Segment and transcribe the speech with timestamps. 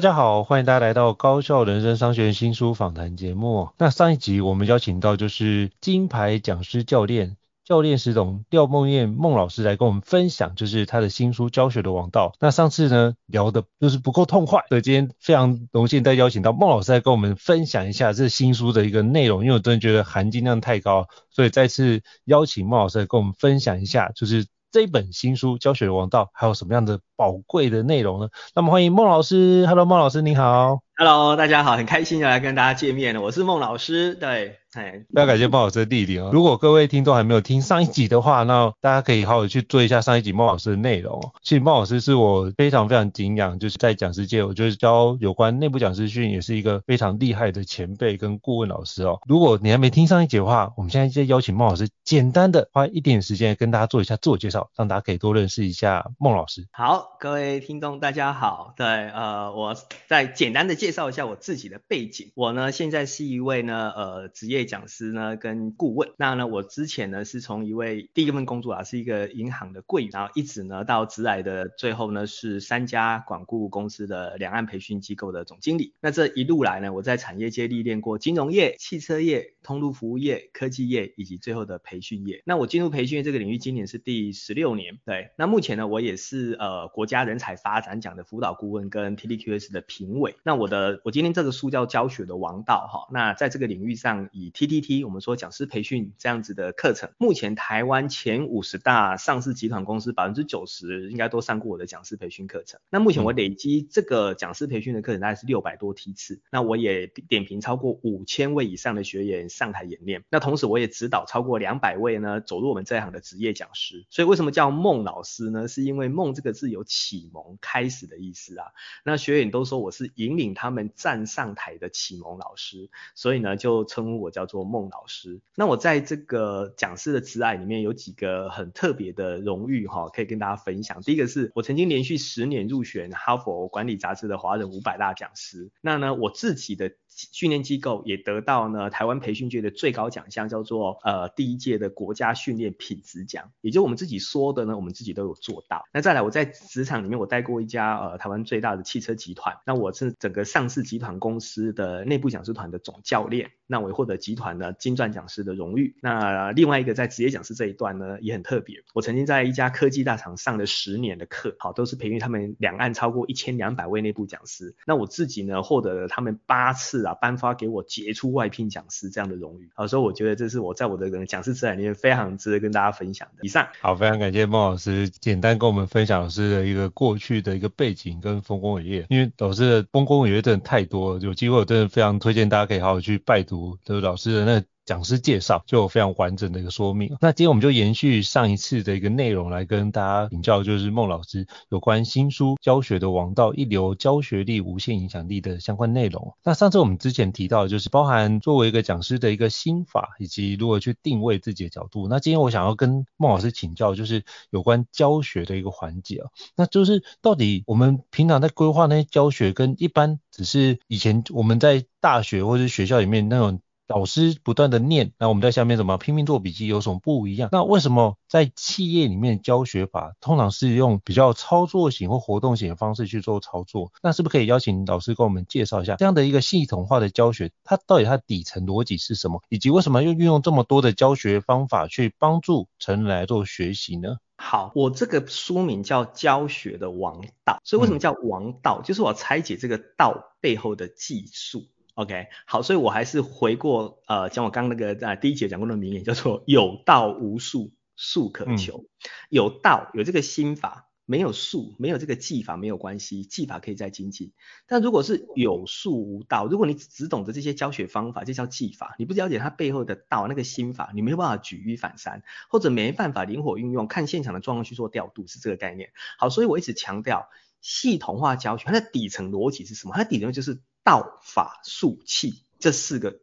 [0.00, 3.68] 大家好，欢迎大家来到高效人生商学院新书访谈节目。
[3.76, 12.32] 那上一集我们邀请到就是金牌讲师教练教练师董廖孟燕孟老师来跟我们分享，就是他的新书教学的王道。
[12.40, 24.46] 那上次呢聊的就是不够痛快，所以今天非常荣幸再邀请到孟老师来跟我们分享一下这新书的一个内容，因为我真的觉得含金量太高，所以再次邀请孟老师来跟我们分享一下，就是。
[24.72, 28.28] 这一本新书教学王道还有什么样的宝贵的内容呢？
[28.54, 34.59] 那么欢迎孟老师，Hello，孟老师你好，Hello，大家好，很开心又来跟大家见面了，我是孟老师，对。
[34.74, 36.30] 哎，不要感谢孟老师的弟弟哦。
[36.32, 41.32] 如果各位听众还没有听上一集的话，那大家可以好好去做一下上一集孟老师的内容哦。
[41.42, 49.18] 其实孟老师是我非常非常敬仰，就是在讲师界，我觉得教有关内部讲师训也是一个非常厉害的前辈跟顾问老师哦。
[49.26, 56.68] 如果你还没听上一集的话，我们现在就邀请孟老师简单的花一点时间跟大家做一下自我介绍，让大家可以多认识一下孟老师。
[56.70, 59.74] 好，各位听众大家好，对，呃，我
[60.06, 62.30] 再简单的介绍一下我自己的背景。
[62.36, 65.30] 我呢现在是一位呢呃职业讲师呢。
[65.40, 75.94] 跟顾问，那呢，我之前呢是从一位第一份工作啊，是一个银行的柜员，然后一直呢到职来的最后呢是三家管顾公司的两岸培训机构的总经理。
[76.00, 82.42] 那这一路来呢，我在产业界历练过金融业、汽车业、通路服务业、科技业以及最后的培训业。
[82.44, 84.98] 那我进入培训业这个领域，今年是第十六年。
[85.06, 90.36] 对，那目前呢，我也是呃国家人才发展奖的辅导顾问跟 T D Q S 的评委。
[90.42, 93.08] 那我的我今天这个书叫教学的王道哈。
[93.10, 95.36] 那在这个领域上，以 TTT 我们说。
[95.40, 102.78] 讲师培训这样子的课程，目前台湾前五十大上市集团公司百分之九十应该都上过我的讲师培训课程。
[102.90, 110.24] 那目前我累积这个讲师培训的课程大概是六百多梯次，那我也点评超过五千位以上的学员上台演练。
[110.28, 114.04] 那同时我也指导超过两百位呢走入我们这一行的职业讲师。
[114.10, 115.68] 所以为什么叫孟老师呢？
[115.68, 118.66] 是因为孟这个字有启蒙、开始的意思啊。
[119.04, 125.38] 那学员都说我是引领他们站上台的启蒙老师，所以呢就称呼我叫叫做孟老师。
[125.54, 131.02] 那我在这个讲师的挚爱里面有几个很特别的荣誉哈，可以跟大家分享。
[131.02, 135.70] 第一个是我曾经连续十年入选哈佛管理杂志的华人五百大讲师。
[135.82, 136.90] 那呢，我自己的。
[137.10, 145.84] 训练机构也得到呢台湾培训界的最高奖项，叫做呃第一届的国家训练品质奖，也就我们自己说的呢，我们自己都有做到。
[145.92, 155.96] 那再来，我在职场里面我带过一家呃台湾最大的汽车集团，那我是整个上市集团公司的内部讲师团的总教练，那我也获得集团的金钻讲师的荣誉。
[156.00, 164.74] 那另外一个在职业讲师这一段呢也很特别，我曾经在一家科技大厂上了十年的课，好，都是培育他们两岸超过一千两百位内部讲师。
[164.86, 167.14] 那我自己呢获得了他们八次啊。
[167.20, 173.44] 颁发给我杰出外聘讲师这样的荣誉，好，所以我觉得这是我在我的讲师职涯里面非常值得跟大家分享的。
[173.44, 187.16] 以上，好，非常感谢孟老师简单跟我们分享老师的一个过去的一个背景跟丰功伟业，因为老师的丰功伟业真的太多了，有机会我真的非常推荐大家可以好好去拜读，就是老师的那讲师介绍就有非常完整的一个说明。
[187.20, 196.34] 那今天我们就延续上一次的一个内容来跟大家请教，就是孟老师有关新书教学的王道，一流教学力，无限影响力的相关内容。
[196.42, 202.08] 那上次我们之前提到，就是包含作为一个讲师的一个心法，以及如何去定位自己的角度。
[202.08, 213.60] 那今天我想要跟孟老师请教，就是有关教学的一个环节啊，那就是到底我们平常在规划那些教学，跟一般只是以前我们在大学或者学校里面那种。
[213.90, 217.48] 老师不断的念，那我们在下面怎么拼命做笔记有什么不一样？
[217.50, 223.90] 那为什么在企业里面教学法通常是用比较操作型或活动型的方式去做操作？
[224.00, 229.42] 那是不是可以邀请老师跟我们介绍一下这样的一个系统化的教学，它到底它底层逻辑是什么？
[229.48, 234.18] 以及为什么要运用这么多的教学方法去帮助成人来做学习呢？
[234.36, 238.80] 好，我这个书名叫教学的王道，所以为什么叫王道？
[238.82, 241.64] 就是我拆解这个道背后的技术。
[242.00, 248.78] OK，好，所以我还是回过，呃，讲我刚刚那个在、呃、第一节讲过的名言，叫做有道无术，术可求。
[248.78, 248.88] 嗯、
[249.28, 254.32] 有道有这个心法，没有术，没有这个技法没有关系，技法可以再精进。
[254.66, 265.90] 但如果是有术无道，如果你只懂得这些教学方法，这叫技法，你不了解它背后的道那个心法，你没有办法举一反三，或者没办法灵活运用，看现场的状况去做调度，是这个概念。
[266.18, 267.28] 好，所以我一直强调
[267.60, 269.92] 系统化教学，它的底层逻辑是什么？
[269.94, 270.62] 它的底层就是。
[270.84, 273.20] 道法术器这四个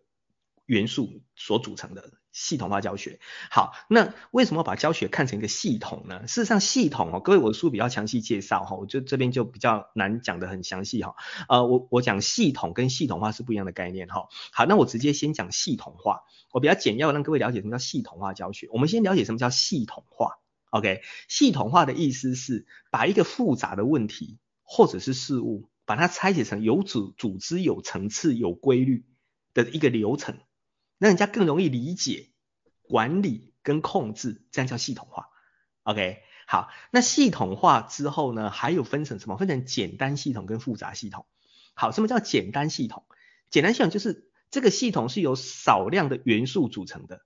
[0.65, 3.19] 元素所组成的系统化教学。
[3.49, 6.27] 好，那为什么把教学看成一个系统呢？
[6.27, 11.15] 事实上，系统哦，各位我的书比较详细介绍哈，我就这边就比较难讲得很详细哈。
[11.49, 14.27] 呃，我我讲系统跟系统化是不一样的概念哈。
[14.51, 18.67] 好，那我直接先讲系统化，我比较简要让各位了解什么叫系统化教学。
[18.71, 20.37] 我们先了解什么叫系统化。
[20.69, 25.69] OK，系统化的意思是把一个复杂的问题或者是事物。
[25.87, 29.05] 把它拆解成有组组织、有层次、有规律
[29.53, 30.37] 的一个流程，
[30.97, 32.29] 让人家更容易理解、
[32.81, 35.29] 管理跟控制，这样叫系统化。
[35.83, 39.37] OK，好，那系统化之后呢，还有分成什么？
[39.37, 41.25] 分成简单系统跟复杂系统。
[41.73, 43.05] 好，什么叫简单系统？
[43.49, 47.21] 简单系统就是这个系统是由少量的元素组成的，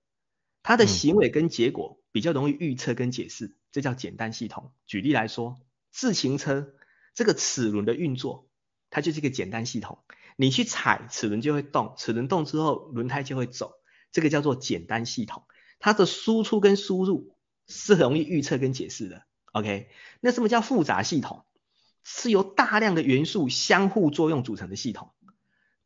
[0.62, 4.72] 它的行为跟结果比较容易预测跟解释，这叫简单系统。
[4.86, 5.60] 举例来说，
[5.90, 6.74] 自行车
[7.12, 8.48] 这个齿轮的运作。
[8.92, 9.98] 它就是一个简单系统，
[10.36, 13.72] 你去踩齿轮就会动，齿轮动之后轮胎就会走，
[14.12, 15.44] 这个叫做简单系统。
[15.80, 17.34] 它的输出跟输入
[17.66, 19.24] 是很容易预测跟解释的。
[19.52, 19.88] OK，
[20.20, 21.44] 那什么叫复杂系统？
[22.04, 25.12] 是由大量的元素相互作用组成的系统，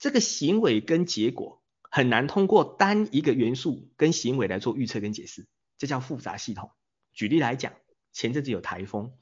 [0.01, 5.47] 这个行为跟结果很难通过单一个元素跟行为来做预测跟解释，
[5.79, 6.73] 这叫复杂系统。
[7.13, 7.73] 举例来讲，
[8.13, 9.13] 前阵子有台风，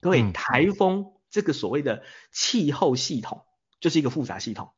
[0.00, 1.12] 各位台风。
[1.30, 2.02] 这个所谓的
[2.32, 3.44] 气候系统
[3.80, 4.72] 就是一个复杂系统，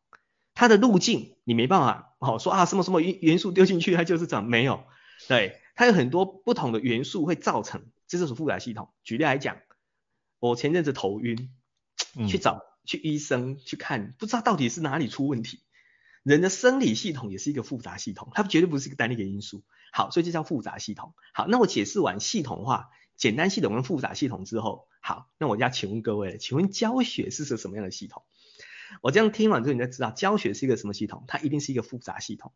[0.55, 4.85] 它的路径你没办法哦说啊什么什么元元素丢进去它就是这样，没有，
[5.29, 8.91] 对，它有很多不同的元素会造成，这就是复杂系统。
[9.05, 9.58] 举例来讲，
[10.38, 11.50] 我前阵子头晕，
[12.29, 15.62] 去找、嗯、去医生去看，不知道到底是哪里出问题。
[16.23, 19.64] 人的生理系统也是一个复杂系统，它绝对不是一个单一的因素。
[19.93, 21.14] 好，所以这叫复杂系统。
[21.32, 22.91] 好，那我解释完系统化。
[23.20, 28.25] 简单系统跟复杂系统之后，好，那我要请问各位，请问教学是个什么样的系统？
[29.02, 31.25] 我这样听完之后，你就知道教学是一个什么系统？
[31.28, 32.55] 它一定是一个复杂系统，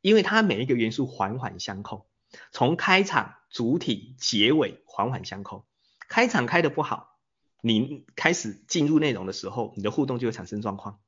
[0.00, 2.08] 因为它每一个元素环环相扣，
[2.52, 5.66] 从开场、主体、结尾环环相扣。
[6.08, 7.18] 开场开的不好，
[7.60, 11.00] 你开始进入内容的时候，你的互动就会产生状况。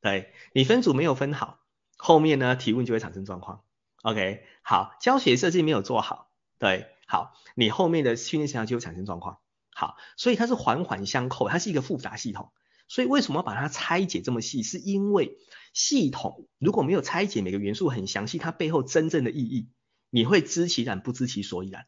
[0.00, 1.58] 对，你分组没有分好，
[1.96, 3.64] 后面呢提问就会产生状况。
[4.02, 6.93] OK，好，教学设计没有做好，对。
[7.06, 9.38] 好，你后面的训练现象就会产生状况。
[9.74, 12.52] 好，所以它是环环相扣，它是一个复杂系统。
[12.86, 14.62] 所以为什么要把它拆解这么细？
[14.62, 15.38] 是因为
[15.72, 19.70] 系统如果没有拆解每个元素很详细，它背后真正的意义，
[20.10, 21.86] 你会知其然不知其所以然。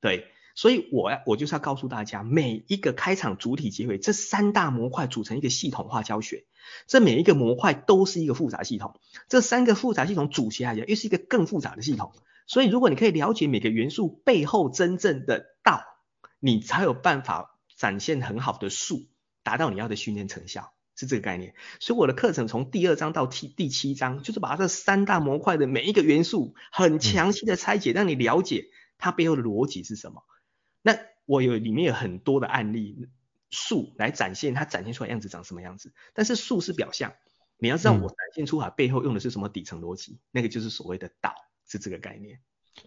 [0.00, 6.46] 对，所以我呀我就是要告诉大家，每一个开场、主体、结尾这三大模块组成一个系统化教学，
[6.86, 12.12] 这每一个模块都是一个复杂系统，这三个复杂系统组起来又是一个更复杂的系统。
[12.46, 15.82] 所以，如果你可以了解每个元素背后真正的道，
[16.38, 19.08] 你才有办法展现很好的术，
[19.42, 21.54] 达到你要的训练成效，是这个概念。
[21.80, 30.22] 所以我的课程从第二章到第第七章，就是把这三大模块的每一个元素很详细的拆解，让你了解它背后的逻辑是什么。
[30.82, 33.08] 那我有里面有很多的案例
[33.50, 37.12] 术来展现它展现出来样子长什么样子，但是术是表象，
[37.58, 41.34] 你要知道我展现出来背后用的是什么底层逻辑，那个就是所谓的道。
[41.68, 42.38] 是这个概念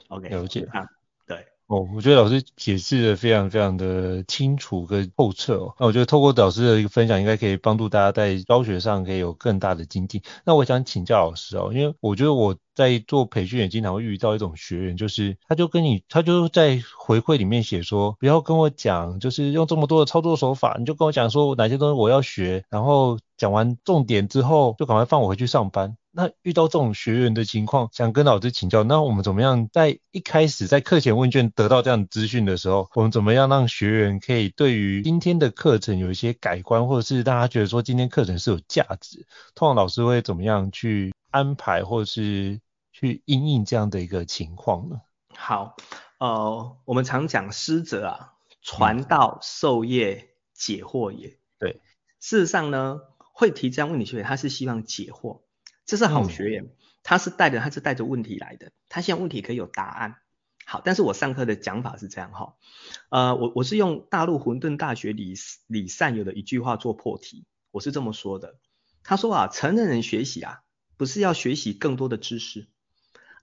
[0.07, 0.87] ，OK，了解啊，
[1.27, 5.75] 对哦，我觉得老师解释的非常非常的清楚跟透彻哦。
[5.79, 10.23] 那我觉得透过导师的一个分享，应该可以帮助大家在教学上可以有更大的精进。
[10.45, 25.95] 那我想请教老师哦，因为我觉得我在做培训也经常会遇到一种学员，就是他就跟你，他就在回馈里面写说，不要跟我讲，就是用这么多的操作手法，你就跟我讲说哪些东西我要学，然后讲完重点之后就赶快放我回去上班。
[26.11, 42.59] 那遇到这种学员的情况，想跟老师请教，那我们怎么样在一开始在课前问卷得到这样的资讯的时候，我们怎么样让学员可以对于今天的课程有一些改观，或者是大家觉得说今天课程是有价值，通常老师会怎么样去安排，或者是
[42.91, 45.01] 去应应这样的一个情况呢？
[45.35, 45.75] 好，
[46.17, 51.37] 呃，我们常讲师者啊，传道授业解惑也。
[51.59, 51.81] 对，
[52.19, 52.99] 事实上呢，
[53.31, 55.41] 会提这样问题学员，他是希望解惑。
[55.89, 56.69] 这是好学员，
[57.01, 60.17] 他是带着他是带着问题来的，他现在问题可以有答案。
[60.63, 62.53] 好，但是我上课的讲法是这样哈，
[63.09, 65.33] 呃，我我是用大陆混沌大学李
[65.65, 68.59] 李善友的一句话做破题，我是这么说的，
[69.01, 70.59] 他说啊，成人人学习啊，
[70.95, 72.67] 不是要学习更多的知识，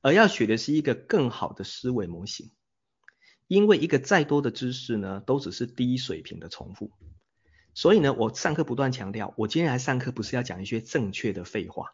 [0.01, 2.53] 而要学的是一个更好的思维模型，
[3.49, 6.93] 因为一个再多的知识呢，都只是低水平的重复，
[7.75, 11.91] 所以呢，我上课不断强调，我今天来上课不是要讲一些正确的废话。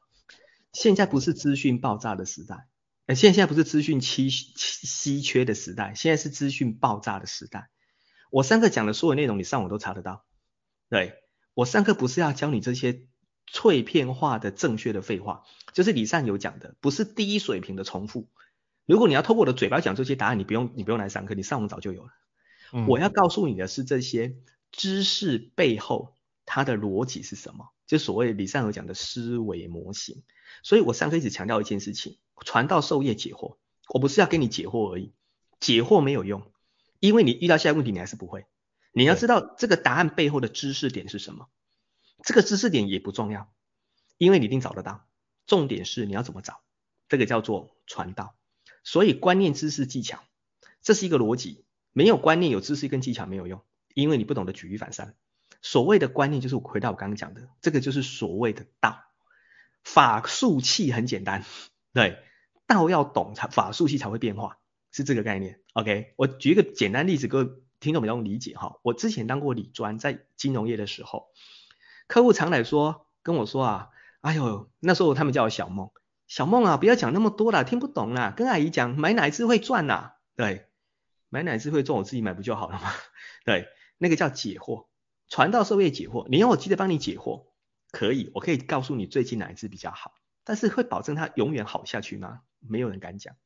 [0.73, 2.67] 现在不是资讯爆炸的时代，
[3.07, 7.69] 呃，现在不是资讯稀稀缺的时代，现在是资讯爆炸的时代。
[8.31, 10.25] 我上课讲的所有内容，你上网都查得到。
[10.89, 11.23] 对，
[11.55, 13.07] 我上课不是要教你这些
[13.47, 18.29] 碎片化的正确的废话，就是李善友讲的，不是低水平的重复。
[18.87, 22.11] 如果你要透过我的嘴巴讲这些答案，你不用你不用来上课，你上网早就有了。
[22.73, 22.87] 嗯。
[22.89, 24.37] 我要告诉你的是这些
[24.71, 26.15] 知识背后
[26.47, 30.23] 它的逻辑是什么，就所谓李善友讲的思维模型。
[30.63, 33.57] 所以我上课一直强调一件事情：传道授业解惑。
[33.89, 35.13] 我不是要给你解惑而已，
[35.61, 36.51] 解惑没有用，
[37.01, 38.47] 因为你遇到下一个问题你还是不会。
[38.93, 41.49] 你要知道这个答案背后的知识点是什么，
[42.23, 43.53] 这个知识点也不重要，
[44.19, 45.07] 因为你一定找得到。
[45.47, 46.61] 重点是你要怎么找，
[47.09, 48.35] 这个叫做传道。
[48.85, 50.23] 所以观念、知识、技巧，
[50.81, 51.65] 这是一个逻辑。
[51.93, 53.63] 没有观念、有知识跟技巧没有用，
[53.95, 55.15] 因为你不懂得举一反三。
[55.61, 59.03] 所谓的观念就是我回到我刚刚讲的，这个就是所谓的道。
[59.85, 61.45] 法术器很简单，
[61.93, 62.19] 对，
[62.67, 64.59] 道要懂才法术器才会变化，
[64.91, 65.61] 是这个概念。
[65.75, 68.79] OK，我举一个简单例子，各位听众比较容易理解哈。
[68.83, 71.29] 我之前当过理专，在金融业的时候，
[72.07, 73.89] 客户常来说跟我说啊，
[74.21, 75.91] 哎呦，那时候他们叫我小梦，
[76.29, 80.13] 小梦啊，不要讲那么多了，听不懂啦，跟阿姨讲买哪一支会赚呐？
[80.37, 80.69] 对，
[81.29, 82.93] 买哪一支会赚，我自己买不就好了吗？
[83.45, 83.67] 对，
[83.99, 84.87] 那个叫解惑，
[85.29, 87.52] 传道授业解惑，你要我记得帮你解惑。
[87.93, 92.41] 可以，我可以告诉你最近哪一支比较好，但是会保证它永远好下去吗？
[92.59, 93.37] 没有人敢讲。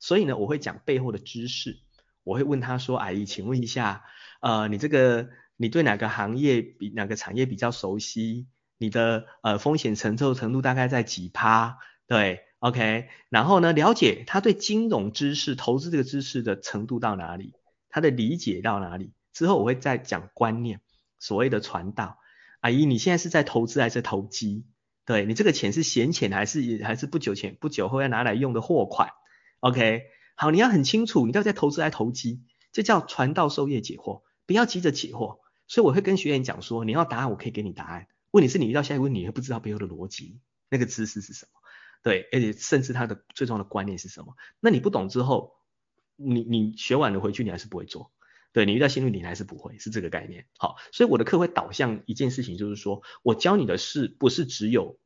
[0.00, 1.78] 所以呢，我会讲背后的知识，
[2.24, 4.04] 我会问他说：“阿姨，请问一下，
[4.40, 8.48] 呃，你这个你对哪个行业比哪个产业比较熟悉？
[8.76, 11.78] 你的呃风险承受程度大概在几趴？
[12.08, 13.08] 对，OK。
[13.28, 17.54] 然后呢，了解他对金融知识、投资这个知识的程度到哪里，
[17.88, 19.12] 他的理解到哪里？
[19.32, 20.80] 之后我会再讲观念，
[21.20, 22.18] 所谓的传道。”
[22.62, 24.64] 阿姨，你现在是在投资还是投机？
[25.04, 29.10] 对，你这个钱是闲钱还是还是不久前不久后要拿来用的货款
[29.58, 30.04] ？OK，
[30.36, 32.44] 好，你要很清楚，你到底在投资还是投机？
[32.70, 35.40] 这叫传道授业解惑，不要急着解惑。
[35.66, 38.06] 所以我会跟学员讲说，你要答案，我可以给你答案。
[38.30, 40.40] 问题是你遇到下一个问题，你会不知道背后的逻辑，
[40.70, 41.60] 那个知识是什么？
[42.04, 44.36] 对，而且甚至他的最重要的观念是什么？
[44.60, 45.54] 那你不懂之后，
[46.14, 48.12] 你你学完了回去，你还是不会做。
[48.52, 50.44] 对，你遇到新问题还是不会，是这个概念。
[50.58, 54.98] 好，所以我的课会导向一件事情，就是说我教你的是不是只有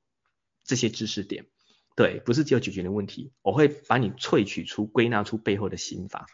[0.64, 1.46] 这些知识点？
[1.94, 6.26] 对，不是只有解决的问题，我会把你萃取出、归纳出背后的心法，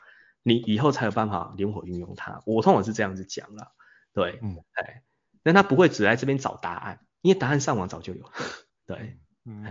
[0.43, 2.43] 你以后才有办法灵活运用它。
[2.47, 3.73] 我通常是这样子讲了，
[4.15, 5.03] 对，嗯，哎，
[5.43, 8.25] 但他不会只来这边找答案，因为答案上网早就有。
[8.87, 9.65] 对，嗯，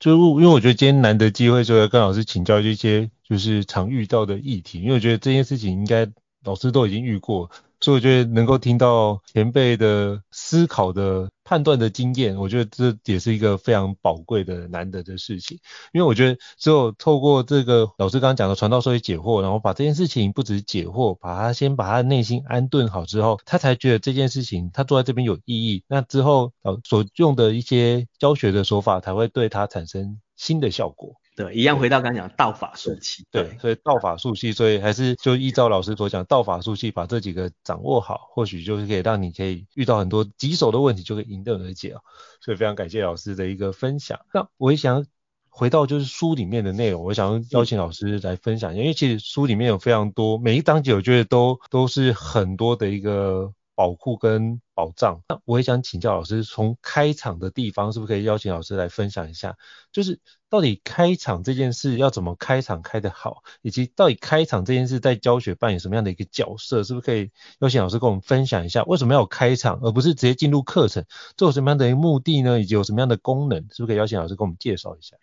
[0.00, 6.10] 就因为我觉得今天难得机会，就要跟老师请教一些就是常遇到的议题，因为我觉得这件事情应该。
[6.44, 15.58] 老师都已经遇过，所以我觉得能够听到前辈的思考的判断的经验，我觉得这也是一个非常宝贵的难得的事情。
[15.92, 25.84] 因为我觉得只有透过这个老师刚刚讲的传道授业解惑，然后把这件事情不止解惑，把他先把他内心安顿好之后，他才觉得这件事情他坐在这边有意义。
[25.88, 31.19] 那之后呃所用的一些教学的手法才会对他产生新的效果。
[31.40, 33.24] 对，一样回到刚刚讲道法术器。
[33.30, 42.00] 对，对，所以道法术器，所以还是就依照老师所讲，道法术器把这几个掌握好，或许就是可以让你可以遇到很多棘手的问题就可以迎刃而解啊。
[42.42, 44.20] 所以非常感谢老师的一个分享。
[44.34, 45.06] 那我也想
[45.48, 55.22] 回到就是书里面的内容，我想邀请老师来分享一下，因为其实书里面有非常多，每一章节我觉得都都是很多的一个保护跟保障。
[55.30, 59.56] 那我也想请教老师，从开场的地方是不是可以邀请老师来分享一下，
[59.90, 60.20] 就是
[60.50, 71.06] 到底开场这件事要怎么开场开得好，以及到底开场这件事在教学扮演什么样的一个角色，是不是可以邀请老师跟我们分享一下，为什么要有开场，而不是直接进入课程，
[71.38, 72.60] 这有什么样的一个目的呢？
[72.60, 75.16] 以及有什么样的功能，是不是可以邀请老师跟我们介绍一下？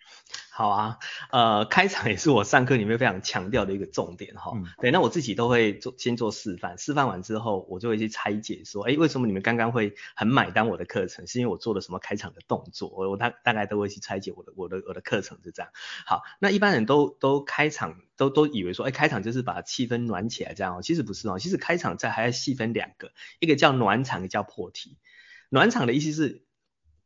[0.58, 0.98] 好啊，
[1.30, 4.50] 呃，开场也是我上课里面非常强调的一个重点哈。
[4.56, 11.28] 嗯、对，那我自己都会做，先做示范，示范完之后，我就会去拆解说，哎，为什么你们刚刚会很买单我的课程？
[11.28, 12.88] 是因为我做了什么开场的动作？
[12.88, 15.70] 我我大大概都会去拆解我的我的我的课程是这样。
[16.04, 24.98] 好，那一般人都都开场都都以为说，哎，开场就是把气氛暖起来这样哦，其实不是哦，其实开场在还要细分两个，一个叫暖场，一个叫破题。
[25.50, 26.47] 暖场的意思是。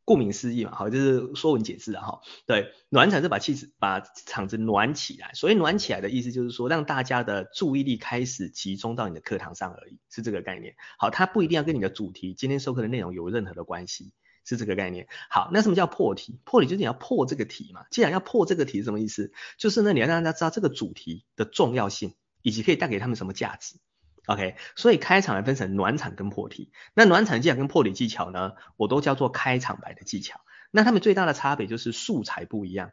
[0.05, 10.75] 顾名思义嘛，好，就是说文解字啊，哈，对，暖场是把气子把场子暖起来，所以暖起来的意思就是说，让大家的注意力开始集中到你的课堂上而已，是这个概念。
[10.97, 14.11] 好，它不一定要跟你的主题今天授课的内容有任何的关系，
[14.45, 15.07] 是这个概念。
[15.29, 16.39] 好，那什么叫破题？
[16.43, 17.85] 破题就是你要破这个题嘛。
[17.89, 19.31] 既然要破这个题什么意思？
[19.57, 23.77] 就是呢，你要让大家知道这个主题的重要性，以及可以带给他们什么价值。
[24.25, 26.71] OK，所以开场来分成暖场跟破题。
[26.93, 30.39] 那暖场技巧跟破题技巧呢，我都叫做开场白的技巧。
[30.71, 32.91] 那他们最大的差别就是素材不一样。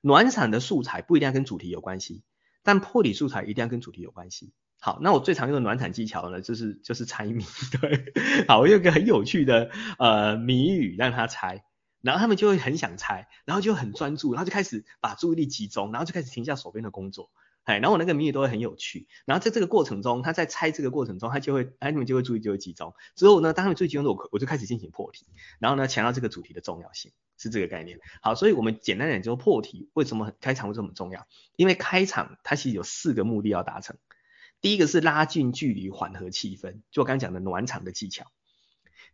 [0.00, 2.24] 暖场的素材不一定要跟主题有关系，
[2.62, 4.52] 但破题素材一定要跟主题有关系。
[4.80, 7.44] 好，那我最常用的暖场技巧呢，就是就是猜谜。
[7.80, 8.12] 对，
[8.48, 11.64] 好，我有个很有趣的呃谜语让他猜，
[12.00, 17.30] 然后他们就会很想猜，然后就很专注，然后就开始把注意力集中，然后就开始停下手边的工作。
[17.64, 22.92] 哎，然后我那个谜语都会很有趣，然后在这个过程中，他在猜这个过程中，他就会，哎，你们就会注意就会集中。
[23.14, 25.26] 之后呢，当他们注意集中的我，我就开始进行破题，
[25.60, 28.00] 然后呢，强调这个主题的重要性，是这个概念。
[28.20, 31.26] 好，所以我们简单点就破题，为什么开场会这么重要？
[31.54, 33.96] 因为开场它其实有四个目的要达成。
[34.60, 38.26] 第一个是拉近距离，缓和气氛，就我刚刚讲的暖场的技巧。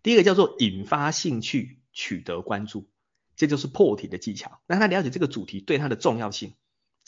[0.03, 2.89] 第一个叫做引发兴趣，取得关注，
[3.37, 6.55] 这就是破题的技巧，让他了解这个主题对他的重要性。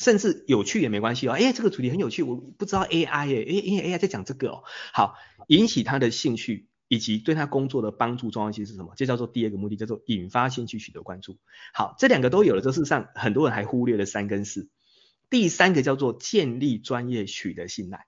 [0.00, 4.64] 甚至有趣也没关系哦，哎，这个主题很有趣，我不知道 AI 哎，哎，因为 AI 在讲这个哦，
[4.95, 5.14] 好，
[5.47, 8.95] 引起他的兴趣以及对他工作的帮助重要性是什么？
[8.97, 11.38] 这叫做第二个目的，叫做引发兴趣，取得关注。
[11.75, 14.71] 好，这两个都有了，这事实上很多人还忽略了三跟四。
[15.28, 18.07] 第三个叫做建立专业，取得信赖。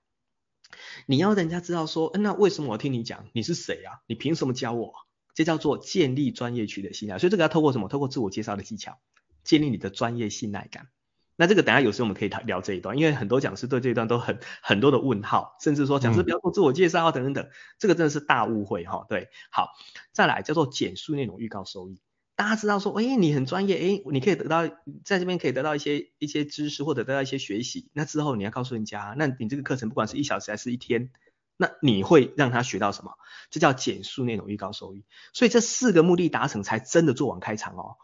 [1.05, 3.27] 你要人家知道说，那为什么我听你讲？
[3.33, 4.01] 你是谁啊？
[4.07, 4.93] 你凭什么教我？
[5.35, 7.19] 这叫做建立专业，取得信赖。
[7.19, 7.87] 所以这个要透过什么？
[7.87, 8.99] 透过自我介绍的技巧，
[9.43, 10.87] 建立你的专业信赖感。
[11.35, 19.05] 那这个等下有时候我们可以谈聊这一段，因为很多讲师对这一段都很很多的问号，甚至说讲师不要做自我介绍啊等等等，这个真的是大误会哈。
[19.09, 19.69] 对，好，
[20.11, 21.99] 再来叫做简述内容，预告收益。
[22.35, 24.67] 大家知道说，哎，你很专业，哎，你可以得到
[25.03, 31.11] 在这边可以得到一些一些知识或者得到一些学习，那之后你要告诉人家，那你这个课程不管是一小时还是一天，
[31.57, 33.11] 那你会让他学到什么？
[33.49, 35.03] 这叫简述内容，预告收益。
[35.33, 37.97] 所以这四个目的达成，才真的做完开场哦。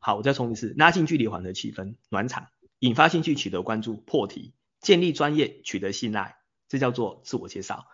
[0.00, 2.48] 好，我再重复一次，拉近距离，缓和气氛，暖场。
[2.80, 6.36] 引发兴趣，取得关注，破题，建立专业，取得信赖，
[6.68, 7.86] 这叫做自我介绍。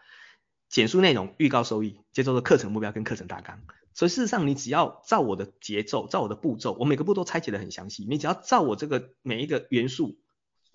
[0.69, 3.63] 简述内容，预告收益，这叫做课程目标跟课程大纲。
[3.95, 8.05] 所以事实上，你只要照我的节奏，照我的步骤，我每个步骤拆解得很详细。
[8.09, 10.19] 你只要照我这个每一个元素，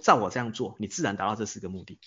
[0.02, 2.00] 照我这样做，你自然达到这四个目的。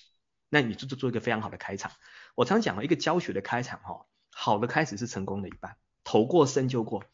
[0.48, 1.92] 那你就做做一个非常好的开场。
[2.34, 7.04] 我常讲了一个教学的开场，哈，好的开始是成功的一半，头过身就过，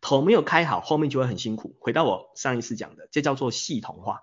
[0.00, 1.76] 头没有开好，后面就会很辛苦。
[1.80, 4.22] 回到我上一次讲的，这叫做系统化。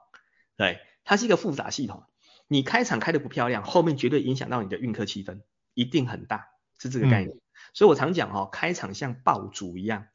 [0.61, 2.03] 对，它是一个复杂系统。
[2.47, 5.41] 你开场开的不漂亮，后面绝对影响到你的运客气氛，
[5.73, 7.35] 一定很大，是这个概念。
[7.35, 7.41] 嗯、
[7.73, 10.05] 所以我常讲、哦，开场像爆竹一样，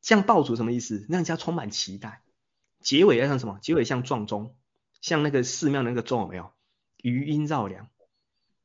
[0.00, 1.04] 像爆竹什么意思？
[1.10, 2.22] 让人家充满期待。
[2.80, 3.58] 结尾要像什么？
[3.60, 4.56] 结尾像撞钟，
[5.02, 6.50] 像那个寺庙那个钟有没有？
[6.96, 7.90] 余音绕梁，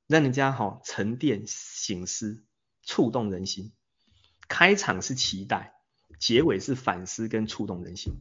[0.08, 2.46] 让人家哈、哦、沉淀醒思，
[2.82, 3.74] 触动人心。
[4.48, 5.74] 开场是期待，
[6.18, 8.14] 结尾是反思跟触动人心。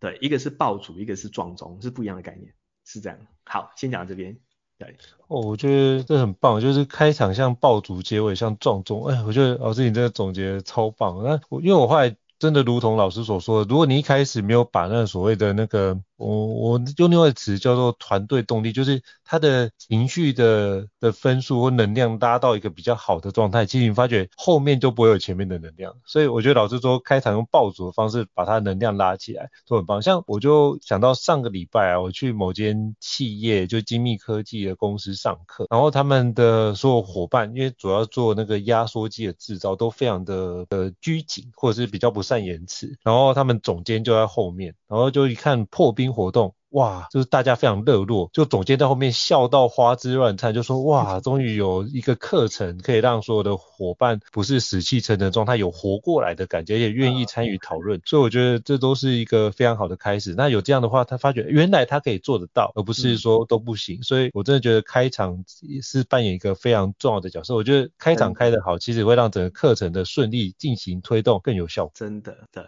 [0.00, 2.52] 对，一个是爆竹，一个是撞钟，是不一样的概念，
[2.84, 3.18] 是这样。
[3.44, 4.36] 好，先讲到这边。
[4.78, 4.96] 对，
[5.28, 9.06] 哦，我觉得这很棒，就是开场像爆竹，结尾像撞钟。
[9.06, 11.22] 哎，我觉得老师你这个总结超棒。
[11.22, 16.00] 那我因为我后来真的如同老师所说的，如果你一开始没有把那所谓的那个。
[16.20, 25.96] 我我用另外一个词叫做团队动力，就是他的情绪的的分数或能量拉到一个比较好的状态，其实你发觉后面就不会有前面的能量。
[26.04, 30.02] 所以我觉得老师说开场用爆竹的方式把他能量拉起来都很棒。
[30.02, 46.09] 像我就想到上个礼拜啊，我去某间企业就精密科技的公司上课，然后他们的所有伙伴因为主要做那个压缩机的制造都非常的呃拘谨或者是比较不善言辞，然后他们总监就在后面，然后就一看破冰。
[46.12, 46.54] 活动。
[46.70, 60.32] 哇，就是大家非常热络，就总监在后面笑到花枝乱颤，就说哇，终于有一个课程可以让所有的伙伴不是死气沉沉状态，有活过来的感觉，也愿意参与讨论，所以我觉得这都是一个非常好的开始。
[60.36, 64.00] 那有这样的话，他发觉原来他可以做得到，而不是说都不行。
[64.04, 65.42] 所以我真的觉得开场
[65.82, 67.56] 是扮演一个非常重要的角色。
[67.56, 71.92] 我觉得开场开得好，其实会让整个课程的顺利进行推动更有效果。
[71.96, 72.64] 真的，对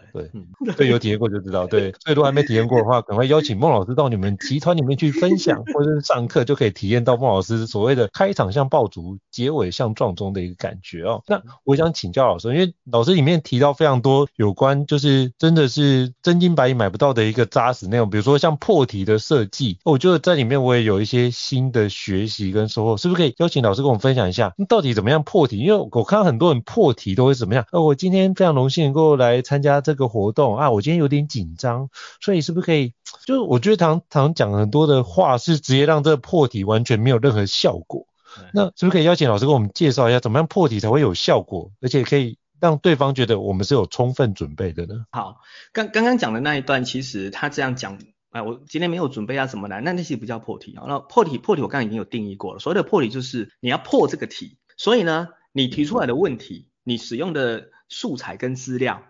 [0.65, 1.65] 对，对，有体验过就知道。
[1.71, 3.92] 对，所以如果还没体验过的话，赶快邀请孟老师。
[3.93, 11.21] 到你们集团里面去分享，或者是上课，就可以体验到孟老师所谓的开场像爆竹，结尾像撞钟的一个感觉哦。
[11.27, 25.57] 那我想请教老师，因为老师里面提到非常多有关，就是真的是真金白银买不到的一个扎实内容，比如说像破题的设计，我觉得在里面我也有一些新的学习跟收获，是不是可以邀请老师跟我们分享一下，到底怎么样破题？
[25.59, 27.65] 因为我看到很多人破题都会怎么样？
[27.71, 32.93] 呃，我今天非常荣幸能够来参加这个活动啊，我今天有点紧张，所以是不是可以？
[33.25, 38.07] 就是我觉得常常讲很多的话是直接让这个破题完全没有任何效果。
[38.51, 45.05] 那是不是可以邀请老师跟我们介绍一下，怎么样破题才会有效果，而且可以让对方觉得我们是有充分准备的呢？
[45.11, 47.99] 好，刚刚刚讲的那一段，其实他这样讲，
[48.31, 50.85] 哎，我今天没有准备要怎么来，那那些不叫破题啊。
[50.87, 59.03] 那破题破题我刚刚已经有定义过了，所谓的破题就是你要破这个题，所以呢，你提出来的问题，你使用的素材跟资料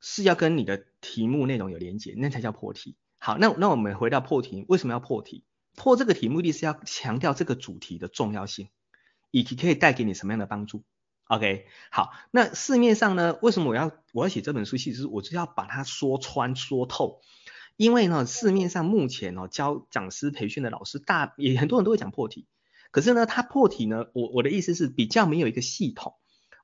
[0.00, 2.96] 是要跟你的题目内容有连接，那才叫破题。
[3.22, 5.44] 好，那那我们回到破题，为什么要破题？
[5.76, 8.70] 破这个题目的是要强调这个主题的重要性，
[9.30, 10.84] 以及可以带给你什么样的帮助。
[11.26, 14.78] OK，好，那市面上呢，为什么我要我要写这本书？
[14.78, 17.20] 其实我就要把它说穿说透，
[17.76, 22.46] 因为呢，市面上目前哦教讲师培训的老师大也很多人都会讲破题，
[22.90, 26.14] 可是呢，他破题呢，我我的意思是比较没有一个系统，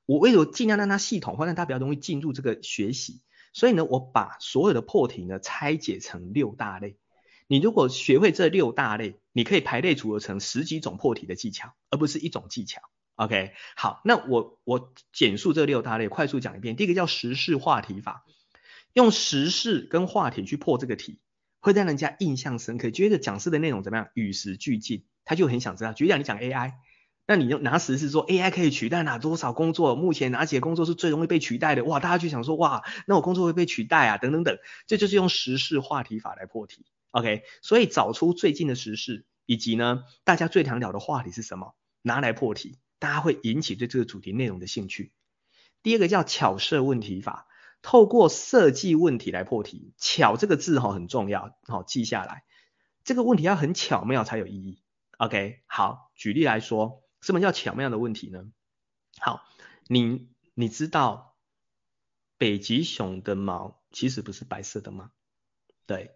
[0.07, 3.21] 我为了尽量让它系统化，让它比较容易进入这个学习。
[3.53, 6.97] 所以呢，我把所有的破题呢拆解成六大类。
[7.47, 12.81] 你如果学会这六大类，你可以排列组合成十几种破题的技巧，而不是一种技巧。
[13.15, 16.75] OK，好，那我我简述这六大类，快速讲一遍。
[16.75, 18.25] 第一个叫时事话题法，
[18.93, 21.19] 用时事跟话题去破这个题，
[21.59, 25.93] 会让人家印象深刻，觉得讲师的内容怎么样，与时俱进，他就很想知道。
[25.93, 26.73] 举例讲，你讲 AI。
[27.29, 29.95] 那你用拿时事说 AI 可以取代哪多少工作？
[29.95, 31.83] 目前哪几个工作是最容易被取代的？
[31.83, 34.17] 哇，大家就想说哇，那我工作会被取代啊？
[34.17, 36.85] 等等等，这就是用时事话题法来破题。
[37.11, 45.11] OK，所以找出最近的时事，以及呢大家最常聊的话题是什么，拿来破题，大家会引起对这个主题内容的兴趣。
[45.83, 47.47] 第二个叫巧设问题法，
[47.81, 49.93] 透过设计问题来破题。
[49.97, 52.43] 巧这个字哈很重要，好记下来，
[53.03, 54.81] 这个问题要很巧妙才有意义。
[55.17, 57.03] OK，好，举例来说。
[57.21, 58.45] 什么叫巧妙的问题呢？
[59.19, 59.43] 好，
[59.87, 61.35] 你你知道
[62.37, 65.11] 北极熊的毛其实不是白色的吗？
[65.85, 66.15] 对，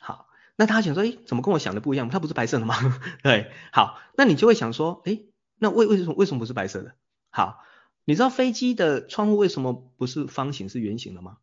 [0.00, 2.10] 好，那他想说，诶，怎么跟我想的不一样？
[2.10, 2.76] 它不是白色的吗？
[3.22, 5.26] 对，好，那你就会想说，诶，
[5.56, 6.94] 那为为什么为什么不是白色的？
[7.30, 7.62] 好，
[8.04, 11.38] 你知道飞机的窗户为什么不是方形是圆形的吗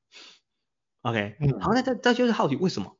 [1.02, 2.98] ？OK，好，那这这就是好奇为什么？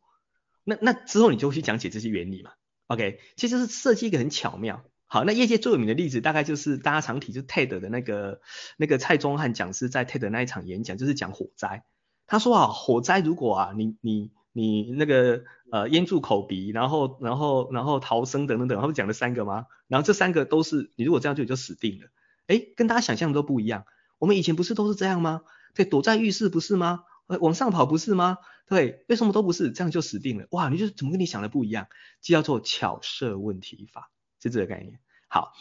[0.64, 2.52] 那那之后你就会去讲解这些原理嘛
[2.88, 4.84] ？OK，其实是设计一个很巧妙。
[5.14, 8.40] 好，那业界最有名的例子大概就是大家常提，就是 TED 的那个
[8.78, 11.84] 那个蔡宗翰讲师在 TED 那一场演讲，就是讲火灾。
[12.28, 19.66] 他说啊，火灾如果啊，你你你那个呃淹住口鼻，然后然后然后逃生等等等，他不讲了三个吗？
[19.90, 22.08] 然后这三个都是你如果这样就你就死定了。
[22.48, 23.84] 诶，跟大家想象的都不一样。
[24.18, 25.42] 我们以前不是都是这样吗？
[25.76, 27.04] 对，躲在浴室不是吗？
[27.28, 28.38] 往上跑不是吗？
[28.66, 29.72] 对，为什么都不是？
[29.72, 30.48] 这样就死定了。
[30.52, 31.88] 哇，你就怎么跟你想的不一样？
[32.22, 34.10] 这叫做巧设问题法。
[34.42, 35.00] 是这个概念。
[35.28, 35.54] 好，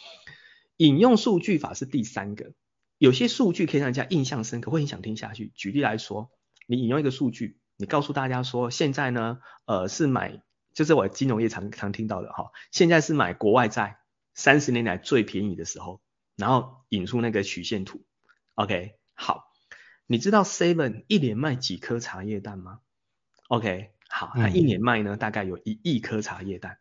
[0.77, 2.53] 引用数据法是第三个。
[2.97, 5.51] 有些数据可以让人家印象深刻，会很想听下去。
[5.55, 6.29] 举例来说，
[6.67, 13.97] 你引用一个数据，你告诉大家说，现在呢，呃，是买，就是我金融业常常听到的哈，现在是买国外债
[14.35, 15.99] 三十年来最便宜的时候，
[16.35, 18.05] 然后引出那个曲线图。
[18.53, 19.45] OK，好，
[20.05, 22.81] 你知道 Seven 一年卖几颗茶叶蛋吗
[23.47, 26.77] ？OK，好，那一年卖呢，大概有一亿颗茶叶蛋。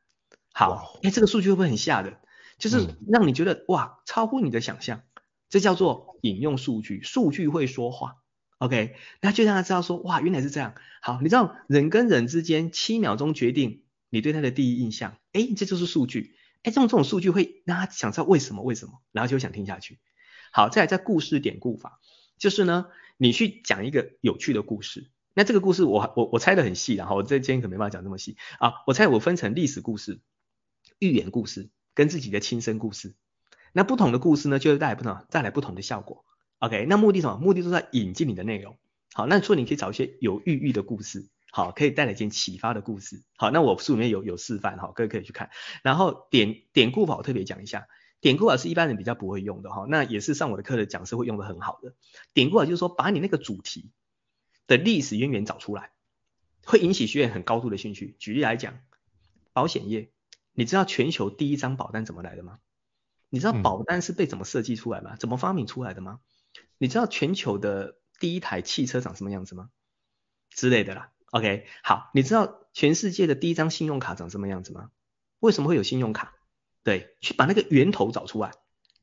[0.61, 2.19] 好，哎，这个数据会不会很吓人？
[2.59, 5.01] 就是让你觉得、嗯、哇，超乎你的想象，
[5.49, 8.17] 这叫做引用数据，数据会说话。
[8.59, 10.75] OK，那就让他知道说，哇，原来是这样。
[11.01, 16.37] 好，你知道人跟人之间七秒钟决定你对他的第一印象，哎，这就是数据。
[16.63, 19.99] 哎，这种这种数据会让他想知道为什么为什么，然后就想听下去。
[20.53, 22.01] 好，再来在故事典故法，
[22.37, 25.11] 就是呢，你去讲一个有趣的故事。
[25.33, 28.75] 那这个故事我我我猜的很细，然后我这今天可没办法讲这么细啊。
[28.87, 30.21] 我猜我分成历史故事。
[31.01, 33.17] 寓言故事跟自己的亲身故事，
[33.73, 36.25] 那不同的故事呢，就会带来不同带来不同的效果。
[36.59, 37.39] OK，那目的什么？
[37.39, 38.79] 目的就是在引进你的内容。
[39.13, 41.29] 好，那所以你可以找一些有寓意的故事。
[41.51, 43.25] 好，可以带来一件启发的故事。
[43.37, 45.51] 好，那我书里面有有示范，哈，各位可以去看。
[45.83, 47.89] 然后典典故法我特别讲一下，
[48.21, 51.95] 典故法是一般人比较不会用的哈，那也是上我的课的讲师会用的很好的。
[52.35, 53.91] 典故法就是说，把你那个主题
[54.69, 55.91] 的历史渊源找出来，
[56.65, 58.15] 会引起学员很高度的兴趣。
[58.21, 58.79] 举例来讲，
[59.53, 60.13] 保险业，
[60.61, 62.59] 你知道全球第一张保单怎么来的吗？
[63.31, 65.17] 你知道保单是被怎么设计出来吗？
[65.17, 66.21] 怎么发明出来的吗？
[66.77, 69.71] 你知道全球的第一台汽车长什么样子吗？
[70.51, 71.13] 之类的啦。
[71.31, 74.91] OK，好，你知道全世界的第一张信用卡长什么样子吗？
[75.39, 76.35] 为什么会有信用卡？
[76.85, 78.53] 对，去把那个源头找出来，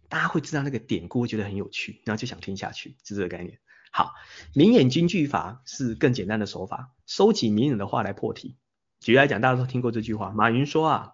[0.10, 3.60] 大家会知道那个典故，会觉得很有趣，然后就想听下去，是这个概念。
[3.91, 4.13] 好，
[4.54, 8.60] 名言金句法是更简单的手法，收集名人的话来破题。
[9.00, 11.13] 举例来讲，大家都听过这句话，马云说啊，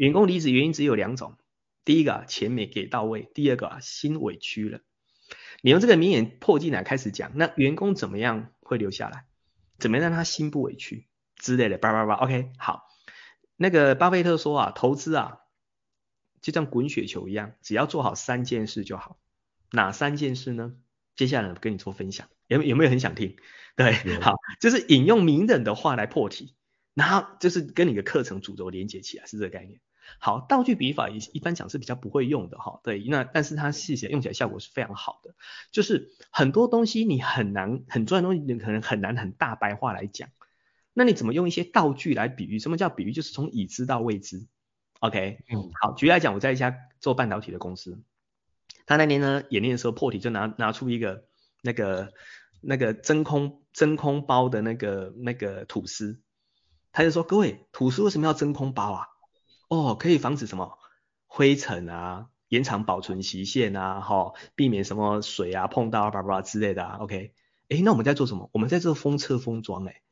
[0.00, 1.36] 员工离职原因只有两种。
[1.84, 4.80] 第一个啊，钱没给到位；第二个啊，心委屈了。
[5.60, 9.26] 你用这个名言破进来开始讲，那员工怎么样会留下来？
[9.78, 11.76] 怎么样让他心不委屈之类的？
[11.76, 12.14] 叭叭叭。
[12.14, 12.88] OK，好。
[13.56, 15.40] 那个巴菲特说啊，投资啊，
[16.40, 19.18] 就像滚雪球一样，只要做好三件事就好。
[19.70, 20.76] 哪三件事呢？
[21.14, 23.36] 接下来我跟你做分享，有有没有很想听？
[23.76, 26.54] 对，好，就是引用名人的话来破题，
[26.94, 29.78] 然后就是跟你的课程主轴连接起来，是这个概念。
[30.18, 35.34] 好，道具比法一一般讲是比较不会用的哈，对，那但是它细写用起来效果是非常好的，
[35.70, 40.28] 就是很多东西你很难很重要的东西你可能很难很大白话来讲，
[40.92, 42.58] 那你怎么用一些道具来比喻？
[42.58, 43.12] 什么叫比喻？
[43.12, 44.46] 就是从已知到未知
[44.98, 48.02] ，OK，嗯，好，举例来讲，我在一家做半导体的公司，
[48.86, 51.24] 他那年呢演练的时候破题就拿拿出一个
[51.62, 52.12] 那个
[52.60, 56.20] 那个真空真空包的那个那个吐司，
[56.92, 59.06] 他就说各位吐司为什么要真空包啊？
[59.70, 60.78] 哦，可以防止什么
[61.28, 66.96] 灰尘啊，延长保存期限啊，哈、避免什么水啊碰到啊，叭叭之类的啊。
[66.98, 67.32] OK，
[67.68, 68.50] 诶，那我们在做什么？
[68.52, 70.02] 我们在做封测封装，诶，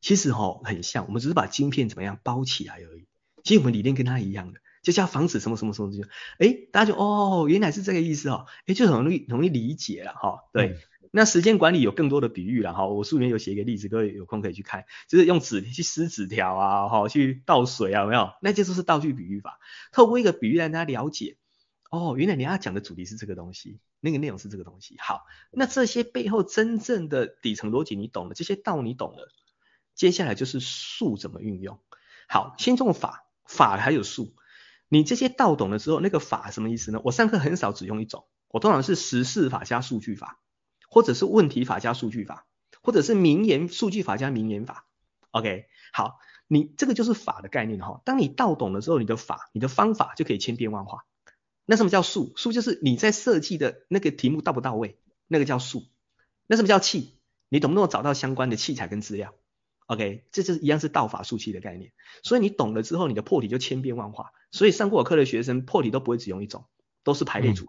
[0.00, 3.08] 其实哈、哦、很像，我们只是把晶片怎么样包起来而已。
[3.42, 6.06] 其实我们理念跟它一样的，就叫防止什么什么什么什么。
[6.38, 10.38] 诶，大家就哦，原来是这个意思哦，诶，就很容易容易理解了哈、哦。
[10.52, 10.76] 对。
[11.10, 18.30] 那时间管理有更多的比喻了哈，我书里面有写一个例子，各位有空可以去看，就是用纸去撕纸条啊，哈，去倒水啊，有没有？
[18.42, 19.58] 那这就是道具比喻法，
[19.92, 21.36] 透过一个比喻让大家了解，
[21.90, 24.96] 哦，原来你要讲的主题是这个东西，那个内容是这个东西。
[24.98, 29.28] 好，那这些背后真正的底层逻辑你懂了，这些道你懂了，
[29.94, 31.80] 接下来就是术怎么运用。
[32.28, 34.34] 好，先从法，法还有术，
[34.88, 37.00] 你这些道懂了之后，那个法什么意思呢？
[37.02, 40.38] 我上课很少只用一种，我通常是实事法加数据法。
[40.98, 42.44] 或者是问题法加数据法，
[42.82, 44.84] 或者是名言数据法加名言法。
[45.30, 48.02] OK，好，你这个就是法的概念哈。
[48.04, 51.04] 当你道懂了之后，你的法、你的方法就可以千变万化。
[51.66, 52.32] 那什么叫术？
[52.34, 55.84] 术就是你在设计的那个题目到不到位，那个叫术。
[56.48, 57.14] 那什么叫器？
[57.48, 59.36] 你懂不懂找到相关的器材跟资料
[59.86, 61.92] ？OK，这就是一样是道法术器的概念。
[62.24, 64.32] 所以你懂了之后，你的破题就千变万化。
[64.50, 66.64] 所以上过我课的学生破题都不会只用一种，
[67.04, 67.66] 都是排列组。
[67.66, 67.68] 嗯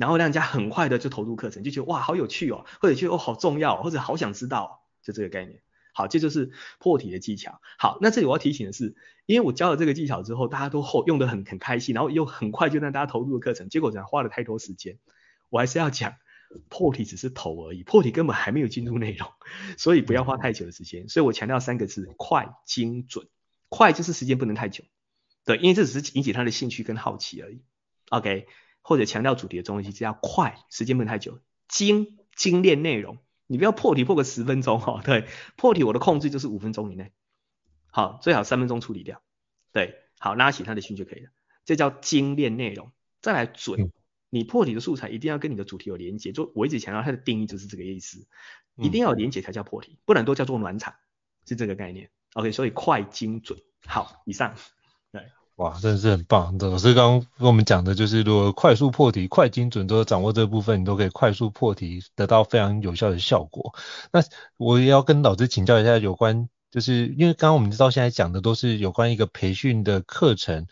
[0.00, 5.60] 然后让人家很快的就投入课程，就觉得哇好有趣哦，或者觉得哦好重要，或者好想知道，就这个概念。
[5.92, 7.60] 好，这就是破题的技巧。
[7.78, 14.98] 好，那这里我要提醒的是，因为我教了这个技巧之后，大家都后用得很很开心，然后又很快就让大家投入了课程，结果这样花了太多时间。
[15.50, 16.14] 我还是要讲，
[16.70, 19.28] 破题只是头而已，破题根本还没有进入内容，
[19.76, 21.10] 所以不要花太久的时间。
[21.10, 23.28] 所以我强调三个字：快、精准。
[23.68, 24.82] 快就是时间不能太久，
[25.44, 27.62] 对，因为这只是引起他的兴趣跟好奇而已。
[28.08, 28.46] OK。
[28.82, 31.38] 或者强调主题的东西，只要快，时间不能太久。
[31.68, 35.00] 精精炼内容，你不要破题破个十分钟哈。
[35.04, 37.12] 对，破题我的控制就是五分钟以内。
[37.90, 39.22] 好，最好三分钟处理掉。
[39.72, 41.30] 对，好，拉起他的兴趣就可以了。
[41.64, 42.90] 这叫精炼内容。
[43.20, 43.92] 再来准，
[44.30, 46.32] 你破题的素材一定要跟你的主题有连结。
[46.32, 48.26] 就我一直强调它的定义就是这个意思，
[48.76, 50.94] 一定要有连结才叫破题，不然都叫做暖场，
[51.46, 52.10] 是这个概念。
[52.32, 53.60] OK，所以快精准。
[53.86, 54.54] 好，以上。
[55.60, 56.56] 哇，真的是很棒！
[56.56, 63.74] 老师刚跟我们讲的就是，如果快速破题、快精准都掌握这部分，你都可以快速破题，得到非常有效的效果。
[64.10, 64.22] 那
[64.56, 70.66] 我也要跟老师请教一下，有关就是因为刚刚我们知道现在讲的都是有关一个培训的课程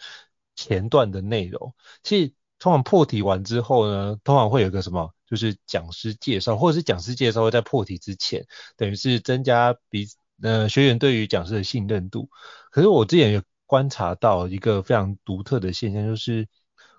[0.56, 1.74] 前段的内容。
[2.02, 8.46] 其实通常破题完之后呢，通常会有个什么，就是讲师介绍，或者是讲师介绍会在破题之前，
[8.78, 10.06] 等于是增加比
[10.40, 12.30] 呃学员对于讲师的信任度。
[12.70, 13.42] 可是我之前有。
[13.68, 16.48] 观察到一个非常独特的现象，就是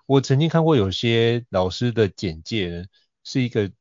[0.06, 2.88] 我曾经看过有些老师的简介
[3.24, 3.72] 是一个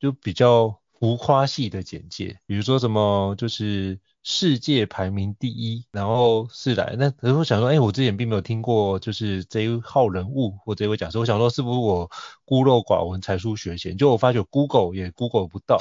[0.00, 12.10] 就比较浮夸系的简介，比如说什么就是世界排名第一，然后是来那，可是我想说，哎，我之前并没有听过就是这一号人物或这位讲师，我想说是不是我
[12.46, 15.78] 孤陋寡闻才疏学浅，就我发觉 Google 也 Google 不到，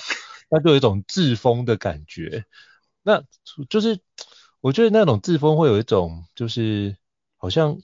[0.50, 2.44] 那就有一种自封的感觉。
[3.04, 3.24] 那
[3.70, 4.00] 就是
[4.66, 6.98] 我觉得那种自封会有一种就是
[7.38, 7.78] 好像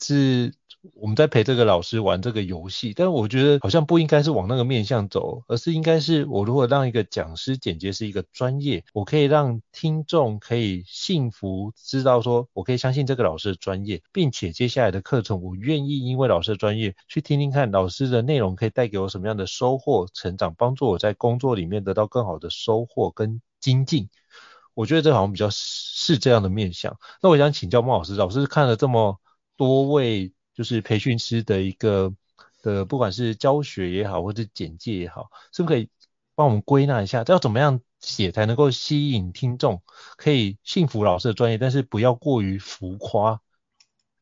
[0.00, 0.52] 是。
[0.94, 24.08] 我们在陪这个老师玩这个游戏，但我觉得好像不应该是往那个面向走，而是应该是我如果让一个讲师简介是一个专业，我可以让听众可以信服，知道说我可以相信这个老师的专业，并且接下来的课程我愿意因为老师的专业去听听看老师的内容可以带给我什么样的收获、成长，帮助我在工作里面得到更好的收获跟精进。
[24.76, 26.96] 我觉得这好像比较是这样的面向。
[27.20, 29.20] 那我想请教孟老师，老师看了这么
[29.56, 30.32] 多位。
[30.56, 32.14] 就是培训师的一个
[32.62, 35.90] 的，不管是教学也好，或者简介也好，是不是可以
[36.34, 39.82] 帮我们归纳一下，这要怎么样写才能够吸引听众，
[40.16, 43.42] 可以信服老师的专业，但是不要过于浮夸？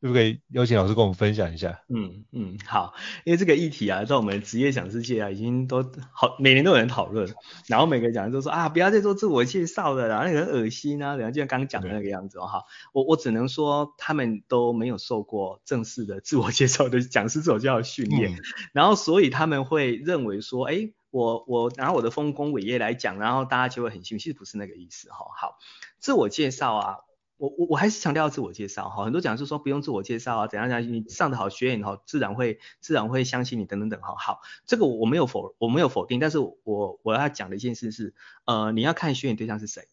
[0.05, 1.81] 可不可以邀请老师跟我们分享一下？
[1.89, 2.93] 嗯嗯，好，
[3.25, 7.35] 因为这个议题啊，在我们职业讲师界啊，已经都好每年都有人讨论，
[7.69, 18.43] 然后每个讲师都说啊，不要再做自我介绍了，然后那个很恶心啊，然后就像刚刚讲的那个样子哦，哈，我我只能说他们都没有受过正式的自我介绍的讲师自我介绍训练，嗯、
[18.75, 25.57] 然后所以他们会认为说，哎，我我拿我的丰功伟业来讲，然后大家就会很信，其实不是那个意思哈，好，
[25.99, 26.97] 自我介绍啊。
[27.37, 34.15] 我我我还是强调要自我介绍哈，很多讲师说不用自我介绍啊，怎样怎样，你上得好学员哈，自然会自然会相信你等等等哈。
[34.17, 39.89] 好，这个我没有否我没有否定，但是我我要讲的一件事是，呃，你要看学员对象是谁。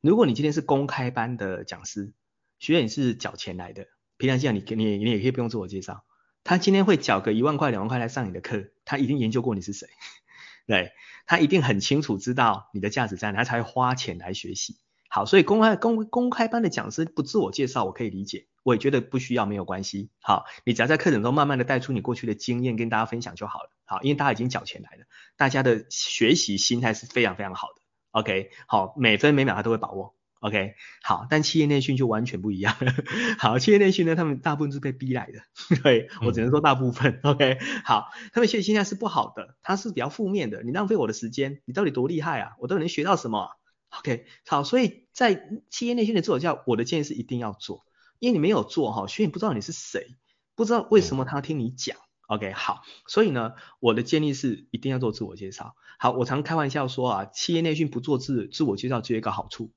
[0.00, 2.12] 如果你今天是公开班的讲师，
[2.58, 6.04] 学员是缴钱来的，平常讲你你你也可以不用自我介绍，
[6.42, 9.88] 他今天会缴个一万块两万块来上你的课，他一定研究过你是谁，
[10.66, 10.92] 对，
[11.26, 14.76] 他一定很清楚知道你的价值在哪，他才会花钱来学习。
[15.12, 20.08] 好，所以公开公公开班的讲师不自我介绍，我可以理解，我也觉得不需要，没有关系。
[20.20, 23.70] 好，你只要在课程中慢慢的带出你过去的经验，跟大家分享就好了。
[23.84, 27.82] 好，因为大家已经缴钱来了，大家的学习心态是非常非常好的。
[28.12, 30.14] OK，好，每分每秒他都会把握。
[30.38, 32.94] OK，好，但企业内训就完全不一样了。
[33.38, 35.40] 好，企业内训呢，他们大部分是被逼来的。
[35.82, 37.20] 对，我只能说大部分。
[37.24, 40.62] 嗯、 OK，好，他们学习心态是不好的，他是比较负面的。
[40.62, 42.52] 你浪费我的时间，你到底多厉害啊？
[42.60, 43.50] 我到底能学到什么
[43.98, 47.84] ？OK，好，所以在企业内训的自我介绍，我的建议是一定要做，
[48.18, 50.16] 因为你没有做哈，学员不知道你是谁，
[50.54, 51.96] 不知道为什么他要听你讲。
[52.28, 55.74] OK，好，所以呢，我的建议是一定要做自我介绍。
[55.98, 59.72] 好，我常开玩笑说啊，企业内训不做自自我介绍，只有一个好处，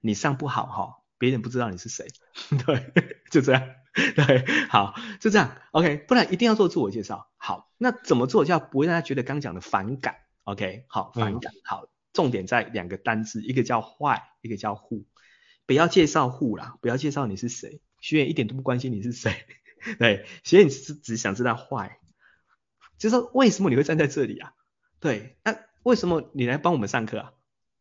[0.00, 2.06] 你上不好哈，别人不知道你是谁。
[2.66, 3.62] 对，就这样。
[4.14, 5.56] 对，好，就这样。
[5.72, 7.28] OK，不然一定要做自我介绍。
[7.36, 11.88] 好，那怎么做叫不会让他觉得刚讲的反感？OK，好，反感，好。
[12.12, 15.04] 重点在两个单字，一个叫坏一个叫 who。
[15.66, 19.34] 不要介绍 who 啦，不要介绍你是谁，学员一点都不关心你是谁。
[19.98, 21.98] 对，学员只只想知道坏
[22.96, 24.54] 就是说为什么你会站在这里啊？
[24.98, 27.32] 对，那为什么你来帮我们上课啊？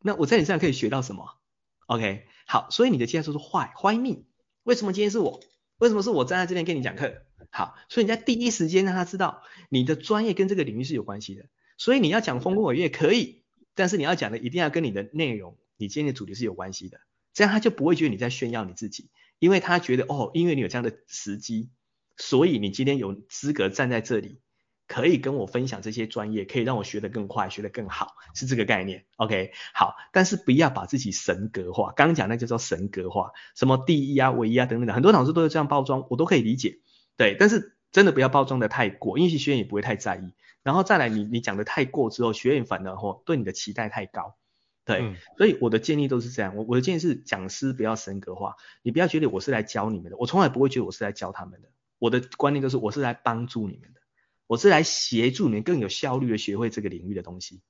[0.02, 1.40] 那我在你身上可以学到什么
[1.88, 4.26] ？OK，好，所以你的介绍是 why，why me？
[4.64, 5.42] 为什么今天是我？
[5.80, 7.24] 为什么是我站在这边跟你讲课？
[7.50, 11.46] 好，所以你在第一时间让他知道你的专业跟这个领域是有关系的。
[11.78, 13.44] 所以你要讲丰功伟业可以。
[13.78, 17.00] 但是你要讲的一定要跟你的内容，你今天的主题是有关系的，
[17.34, 19.10] 这样他就不会觉得你在炫耀你自己，
[19.40, 21.70] 因为他觉得哦，因为你有这样的时机，
[22.18, 24.42] 所以你今天有资格站在这里，
[24.88, 29.06] 可以跟我分享这些专业，可以让我学得更快，学得更好，是这个概念。
[29.18, 36.80] OK，好，但是不要把自己神格化，刚刚讲那就叫神格化，什么第一啊、唯一啊等等的，很多老师都是这样包装，我都可以理解，
[37.16, 40.34] 对，但是真的不要包装的太过，因为学员也不会太在意。
[40.64, 44.36] 然后再来你，你你讲的太过之后，学员反而吼对你的期待太高，
[44.84, 51.70] 对，嗯、所以我的建议都是这样，我我的建议是讲师不要神格化，你不要觉得我是来教你们的，我从来不会觉得我是来教他们的，
[52.00, 54.02] 我的观念就是我是来帮助你们的，
[54.46, 57.62] 我是来协助你们更有效率的学会这个领域的东西，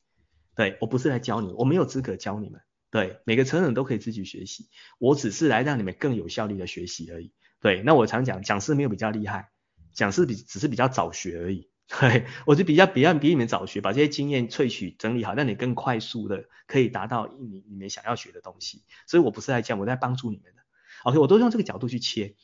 [0.56, 9.50] 对，我不是来教你们，我没有资格教你们，对，每个成人都可以自己学习，我只是来让你们更有效率的学习而已，对，那我常讲讲师没有比较厉害，
[9.98, 11.70] 讲师比只是比较早学而已。
[11.88, 18.84] 对，我就比较比较比你们早学，把这些经验萃取整理好，让你更快速的可以达到你你们想要学的东西。
[19.08, 20.62] 所以我不是来讲，我在帮助你们的。
[21.04, 22.36] OK，我都用这个角度去切，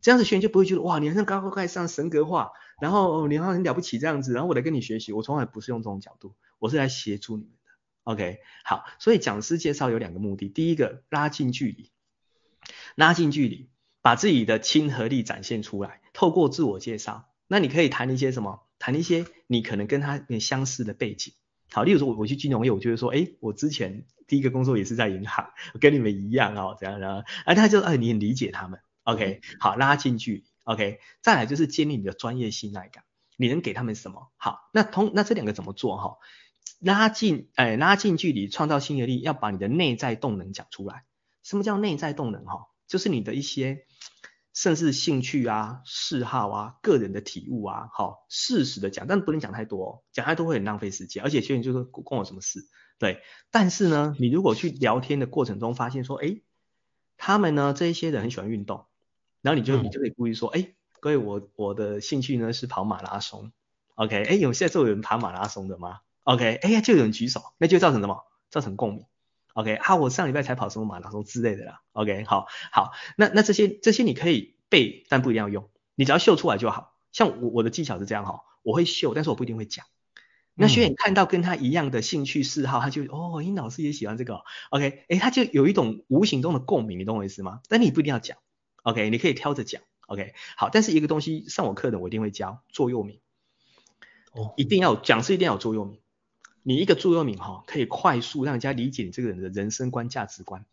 [0.00, 5.12] 这样子学员就不会觉得哇，你好像高高在上神格化，然后你好像很了不起这样子，然后我来跟你学习。
[5.12, 7.70] 我从来不是用这种角度，我是来协助你们的。
[8.04, 11.90] OK，好，所以讲师介绍有两个目的，第一个拉近距离，
[12.94, 13.68] 拉近距离，
[14.00, 18.66] 把自己的亲和力展现出来，透过自我介绍，那你可以谈一些什么？
[18.78, 21.34] 谈一些你可能跟他相似的背景，
[21.70, 33.04] 好，例如说我我去金融业，我就会说，哎，我之前第一个工作也是在银行，跟你们一样哦，这样的，哎他就哎，你很理解他们，OK，好，拉近距离，OK，再来就是建立你的专业信赖感，
[33.36, 34.32] 你能给他们什么？
[34.36, 36.16] 好，那通那这两个怎么做哈？
[36.80, 41.04] 拉近哎，拉近距离，创造吸引力，要把你的内在动能讲出来，
[41.44, 42.66] 什么叫内在动能哈？
[42.88, 43.86] 就是你的一些
[44.54, 52.66] 甚至兴趣啊、嗜好啊、个人的体悟啊，好，适时的讲，但不能讲太多哦，讲太多会很浪费时间，而且学员就说关我什么事？
[52.98, 56.40] 对，但是呢，你如果去聊天的过程中发现说，哎，
[57.16, 58.86] 他们呢这一些人很喜欢运动，
[59.40, 63.52] 然后你就你就可以故意说，哎，各位我我的兴趣呢是跑马拉松
[63.94, 68.24] ，OK，哎，有现在就有人跑马拉松的吗？OK，哎呀就有人举手，那就造成什么？
[68.50, 69.06] 造成共鸣。
[69.54, 71.80] OK，好，我上礼拜才跑什么马拉松之类的啦。
[71.92, 76.94] OK，好，好，那那这些这些你可以背，但不一定要用，你只要秀出来就好。
[77.12, 79.84] 像我我的技巧是这样哈，我会秀，但是我不一定会讲。
[80.54, 84.42] 那学员看到跟他一样的兴趣嗜好，他就哦，殷老师也喜欢这个。
[84.68, 87.60] OK，诶，他就有一种无形中的共鸣，你懂我意思吗？
[87.70, 88.36] 但你不一定要讲。
[88.82, 89.80] OK，你可以挑着讲。
[90.08, 93.18] OK，好，但是一个东西上我课的我一定会教座右铭。
[94.32, 96.01] 哦，一定要讲是一定要有座右铭。
[96.62, 100.64] 你一个座右铭哈，可以快速让人家理解你这个人的人生观、价值观，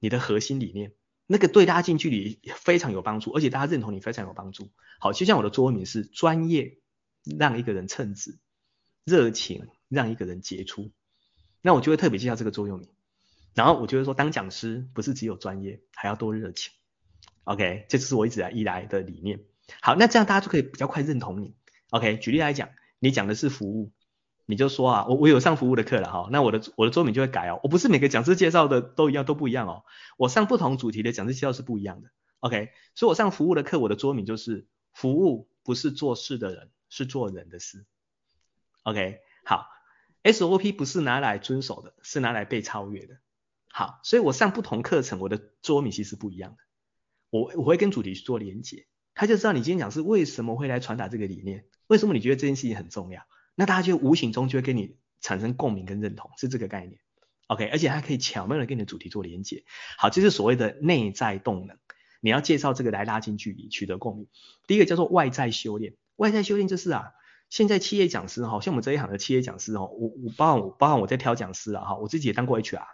[0.00, 0.92] 你的核心理念，
[1.26, 4.70] 那个对大家近距离非常有帮助，而且大家认同你非常有帮助。
[4.98, 6.78] 好，就像我的座右铭是专业
[7.24, 8.38] 让一个人称职，
[9.04, 10.90] 热情让一个人杰出。
[11.62, 12.88] 那我就会特别介绍这个座右铭。
[13.54, 16.72] 然后我就会说当讲师不是只有专业，还要多热情。
[17.44, 19.40] OK，这就是我一直以来的理念。
[19.80, 21.54] 好，那这样大家就可以比较快认同你。
[21.90, 22.68] OK，举例来讲，
[22.98, 23.92] 你讲的是服务。
[24.48, 29.84] 你就说啊，我我有上服务的课了哈，那我的我的桌名就会改哦，我不是每个讲师介绍的都一样都不一样哦，
[30.16, 37.84] 我上不同主题的讲师介绍是不一样的，OK，所以我上服务的课，我的桌名就是服务不是做事的人，是做人的事
[38.84, 39.66] ，OK，好
[40.22, 43.18] ，SOP 不是拿来遵守的，是拿来被超越的，
[43.72, 46.58] 好，所以我上不同课程，我的桌名其实不一样的，
[47.30, 53.22] 我我会跟主题去做连结，他就知道你今天讲师为什么会来传达这个理念，为什么你觉得这件事情很重要。
[53.56, 57.00] 那大家就无形中就会跟你产生共鸣跟认同，是这个概念
[57.48, 59.64] ，OK，而且它可以巧妙的跟你的主题做连接。
[59.98, 61.76] 好，这是所谓的内在动能。
[62.20, 64.28] 你要介绍这个来拉近距离，取得共鸣。
[64.66, 67.12] 第一个叫做外在修炼，外在修炼就是啊，
[67.50, 72.86] 现在企业讲师哈，像我们这一行的企业讲师哦，我我包含我包含我在挑讲师啊哈，我自己也当过 HR，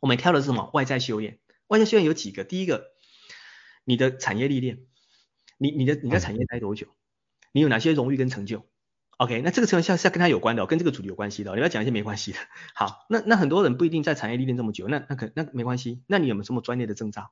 [0.00, 0.70] 我们挑的是什么？
[0.74, 1.38] 外在修炼。
[1.68, 2.44] 外在修炼有几个？
[2.44, 2.92] 第一个，
[3.84, 4.86] 你的产业历练，
[5.58, 6.86] 你你的你在产业待多久？
[7.52, 8.66] 你有哪些荣誉跟成就
[9.18, 11.56] ？OK，那这个成分是要跟他有关的哦，跟这个主题有关系的哦。
[11.56, 12.38] 你要讲一些没关系的。
[12.74, 16.02] 好，那那很多人不一定在产业历练这么久，那那可那没关系。
[16.06, 17.30] 那你有没有什么专业的证照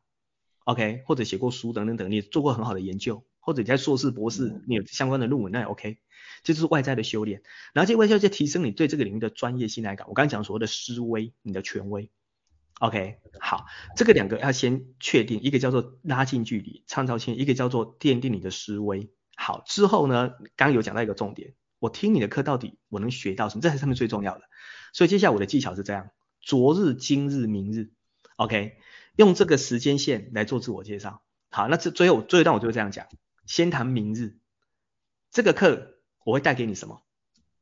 [0.65, 5.99] ？OK，或者写过书等等等，你做过很好的研究，或者你在硕士、博士，你有相关的论文，那也 OK。
[6.43, 10.07] 这就是外在的修炼，然后这外在就提升你对这个领域的专业信赖感。
[10.09, 12.11] 我刚刚讲所谓的思维，你的权威。
[12.81, 13.67] OK，好，
[13.97, 19.11] 这个两个要先确定，一个叫做拉近距离、创造性，一个叫做奠定你的思维。
[19.37, 21.55] 好，之后呢，刚刚有讲到一个重点。
[21.85, 23.61] 我听你的课到底我能学到什么？
[23.61, 24.45] 这才是上面最重要的。
[24.95, 26.09] 所以接下来我的技巧是这样：
[26.41, 27.91] 昨日、今日、明日
[28.37, 28.79] ，OK，
[29.17, 31.23] 用这个时间线来做自我介绍。
[31.51, 33.07] 好，那这最后最后一段我就会这样讲：
[33.45, 34.39] 先谈明日，
[35.31, 37.03] 这个课我会带给你什么？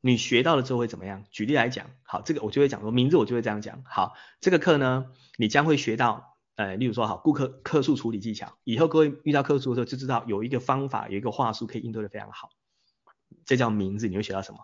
[0.00, 1.24] 你学到了之后会怎么样？
[1.32, 3.82] 举例来讲，好，这个我就会讲说，明日我就会这样讲。
[3.84, 5.06] 好，这个课呢，
[5.36, 12.50] 你将会学到，呃，例如说，好，顾客客诉处理技巧，以后各位遇到客诉的时候就知道有一个方法，有一个话术可以应对的非常好。
[13.44, 14.58] 这叫明日，你会学到什么？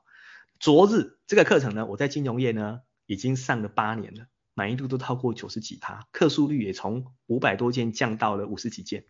[0.60, 9.04] 昨日这个课程呢，我在金融业呢已经上了八年了，满意度都超过九十几趴，客诉率也从五百多件降到了五十几件。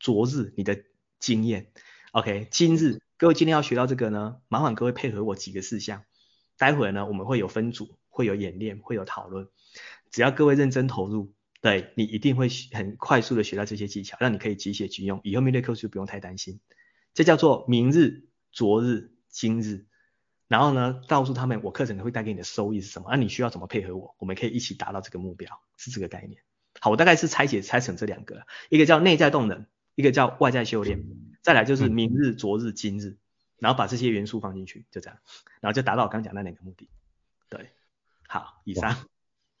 [0.00, 0.82] 昨日你的
[1.18, 1.72] 经验
[2.12, 6.04] ，OK，今日各位今天要学到这个呢，麻烦各位配合我几个事项。
[6.56, 9.46] 待会儿呢我们会有分组，会有演练，会有讨论。
[10.10, 16.60] 只要各位认真投入，对你一定会很快速的学到这些技巧，让你可以即写即用，以后面对客户就不用太担心。
[17.12, 18.27] 这叫做明日。
[18.50, 19.86] 昨日、今日，
[20.48, 26.40] 然后呢，告诉他们我课程会带给你的收益是什么，那、啊、你需要怎么配合我，我们可以一起达到这个目标，是这个概念。
[26.80, 31.04] 好，我大概是拆解拆成这两个，一个叫内在动能，一个叫外在修炼，
[31.42, 33.18] 再来就是明日、昨日、今日，
[33.58, 35.18] 然后把这些元素放进去，就这样，
[35.60, 36.88] 然后就达到我刚讲那两个目的。
[37.48, 37.70] 对，
[38.26, 38.96] 好，以上。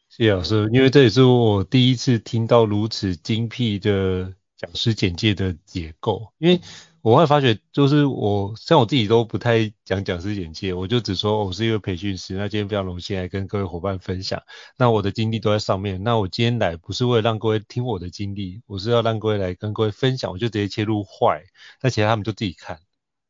[0.08, 6.60] 谢谢老师，因为这也是我第一次听到如此精辟的讲师简介的结构，因为。
[7.00, 12.34] 我会发觉，就是我像我自己都不太讲讲师简介，我就只说我是一个培训师。
[12.34, 14.42] 那今天非常荣幸来跟各位伙伴分享，
[14.76, 16.02] 那我的经历都在上面。
[16.02, 21.44] 那我今天来不是为了让各位听我的经历，我是要让各位来跟各位分享，我就直接切入坏，
[21.80, 22.80] 那其他他们就自己看。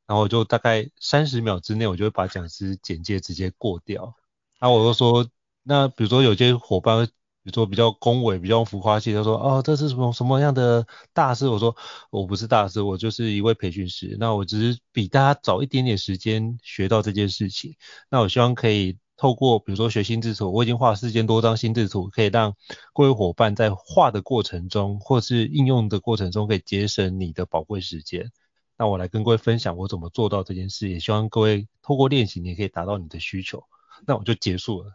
[0.07, 4.15] 然后我就大概三十秒之内，我就会把讲师简介直接过掉。
[4.59, 5.29] 然后我就说，
[5.63, 7.09] 那比如说有些伙伴。
[7.49, 11.75] 比如说比较恭维、比较浮夸气，他说：“哦，这是什么什么样的大师？”我说
[12.13, 14.19] ：“我不是大师，我就是一位培训师。
[14.21, 17.75] 那我只是比大家早一点点时间学到这件事情。
[18.11, 22.55] 那我希望可以透过比如说学心智图，我已经画四千多张心智图，可以让
[22.93, 28.31] 各位伙伴在画的过程中，或是应用的过程中，可以节省你的宝贵时间。
[28.77, 33.65] 那我来跟各位分享我怎么做到这件事，也希望各位透过练习，你也可以达到你的需求。
[34.07, 34.93] 那我就结束了。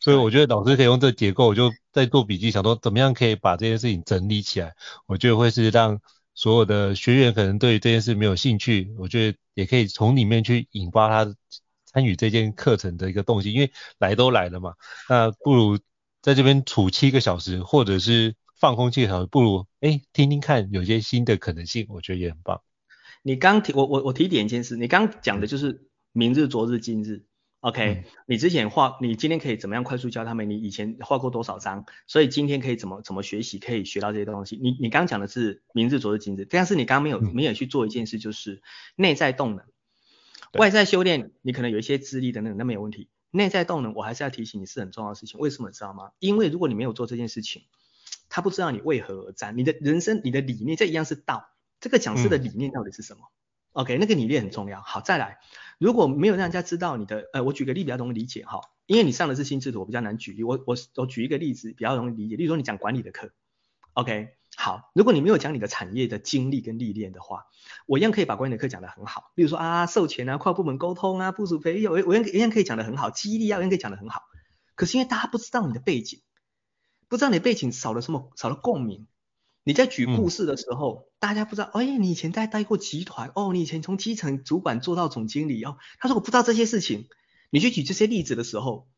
[0.00, 4.74] 所以我觉得老师可以用这个结构，我就在做笔记，想说怎么样可以把这件事情整理起来。
[5.06, 6.00] 我觉得会是让
[6.34, 11.36] 所有的学员可能对这件事没有兴趣，我觉得也可以从里面去引发他
[11.84, 14.72] 参与这件课程的一个动机，因为来都来了嘛，
[15.08, 15.78] 那不如
[16.22, 22.62] 在这边处七个小时，或者是放空七个小时，不如哎听听看有些新的可能性，我觉得也很棒。
[23.22, 27.26] 你刚提我我我提点一件事，你刚讲的就是明日、昨日、今日。
[27.60, 30.48] OK，、嗯、你之前画，你今天可以怎么样快速教他们？
[30.48, 31.84] 你以前画过多少张？
[32.06, 34.56] 所以今天可以怎么怎么学习，可以学到这些东西？
[34.56, 38.62] 你你刚刚讲的是明日、昨日、今日，但是你刚刚没有、嗯、没有去做一件事，就是
[38.96, 39.66] 内在动能，
[40.54, 43.10] 外在修炼，你可能有一些资历等等，那没有问题。
[43.30, 45.38] 内在动能，我还是要提醒你是很重要的事情。
[45.38, 46.12] 为什么知道吗？
[46.18, 47.64] 因为如果你没有做这件事情，
[48.30, 51.50] 他不知道你为何而战，你的人生、你的理念，这一样是道。
[51.78, 53.20] 这个讲师的理念到底是什么？
[53.24, 53.32] 嗯
[53.72, 54.80] OK，那个理念很重要。
[54.80, 55.38] 好，再来，
[55.80, 60.44] 如果没有让人家知道你的，呃，我举个例比较容易理解哈，因为你上的是心智图，我比较难举例。
[60.44, 63.32] 我我我举一个例子比较容易理解，例如说你讲管理的课
[63.94, 67.46] ，OK，好，如果你没有讲你的产业的经历跟历练的话，
[67.86, 69.32] 我一样可以把管理的课讲得很好。
[69.36, 74.24] 例如说啊，授权啊，跨部门沟通啊，部署培育，我我一样一样可以讲得很好，激励啊，我一样可以讲得很好。
[74.74, 76.20] 可是因为大家不知道你的背景，
[77.08, 79.06] 不知道你的背景少了什么，少了共鸣。
[79.64, 85.76] 你在举故事的时候，嗯、大家不知道，哎，你以前在待过集团，哦，你以前从基层主管做到总经理哦。
[85.98, 87.08] 他说我不知道这些事情，
[87.50, 88.88] 你去举这些例子的时候，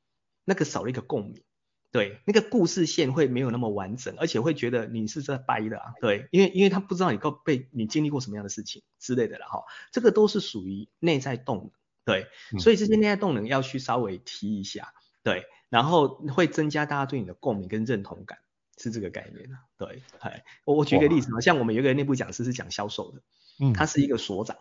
[0.45, 1.43] 那个少了一个共鸣，
[1.91, 11.71] 对，那个故事线会没有那么完整，而且会觉得你是在掰的啊，对，因为因为他不知道你够被你经历过什么样的事情之类的了哈，这个都是属于内在动能，
[12.05, 12.29] 对，
[12.61, 14.95] 所以这些内在动能要去稍微提一下，
[15.25, 18.39] 对，然后会增加大家对你的共鸣跟认同感。
[18.83, 23.23] 是这个概念啊，对，哎，我我举个例子嘛，像我们有一个内部讲师是讲销售的，
[23.61, 24.57] 嗯，他是一个所长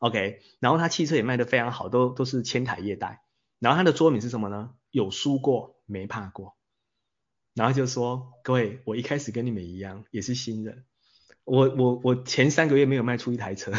[0.00, 3.22] ，OK，然后他汽车也卖得非常好，都都是千台业代，
[3.60, 4.74] 然后他的桌名是什么呢？
[4.90, 6.56] 有输过没怕过，
[7.54, 10.84] 然后就说各位，我一开始跟你们一样，也是新人，
[11.44, 13.72] 我我我前三个月没有卖出一台车，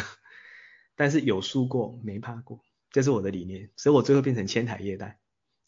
[0.96, 5.18] 但是有输过没怕过，这是我的理念，所以我最后变成千台业代，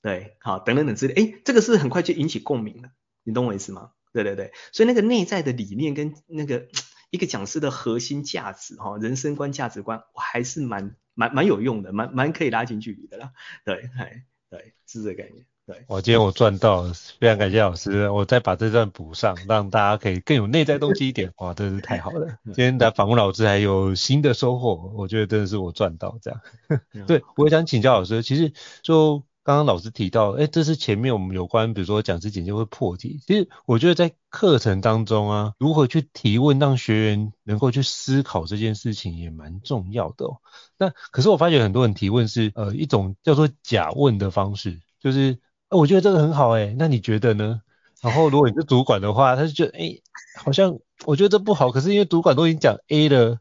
[0.00, 2.90] 对，好，等等等之类，哎，这个是很快就引起共鸣了，
[3.22, 3.92] 你懂我意思吗？
[4.14, 6.68] 对对对，所以那个内在的理念跟那个
[7.10, 13.32] 一个讲师的核心价值哈，人生观价值观，我还是蛮蛮蛮有用的，蛮蛮可以拉近距离的啦。
[13.64, 15.44] 对，哎，对，是这个概念。
[15.66, 21.32] 对，我今天我赚到了，非常感谢老师，我再把这段补上，让大家可以更有内在动机一点。
[21.38, 22.38] 哇，真是太好了！
[22.54, 26.40] 今天的访问老师还有新的收获，我觉得真的是我赚到这样。
[27.08, 29.24] 对，我也想请教老师，其实就。
[29.44, 33.20] 刚刚老师提到，哎，这是前面我们有关，比如说讲师简介会破题。
[33.26, 40.38] 其实我觉得在课程当中啊，如何去提问，让学员能够去思考这件事情也蛮重要的哦。
[40.78, 45.38] 那可是我发觉很多人提问是呃一种叫做假问的方式，就是，
[45.68, 47.60] 我觉得这个很好哎，那你觉得呢？
[48.00, 50.00] 然后如果你是主管的话，他就觉得，哎，
[50.42, 53.38] 好像我觉得这不好，可是因为主管都已经讲 A 了，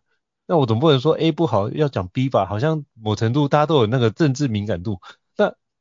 [0.47, 2.45] 那我总不能说 A 不好要讲 B 吧？
[2.45, 4.99] 好像某程度大家都有那个政治敏感度。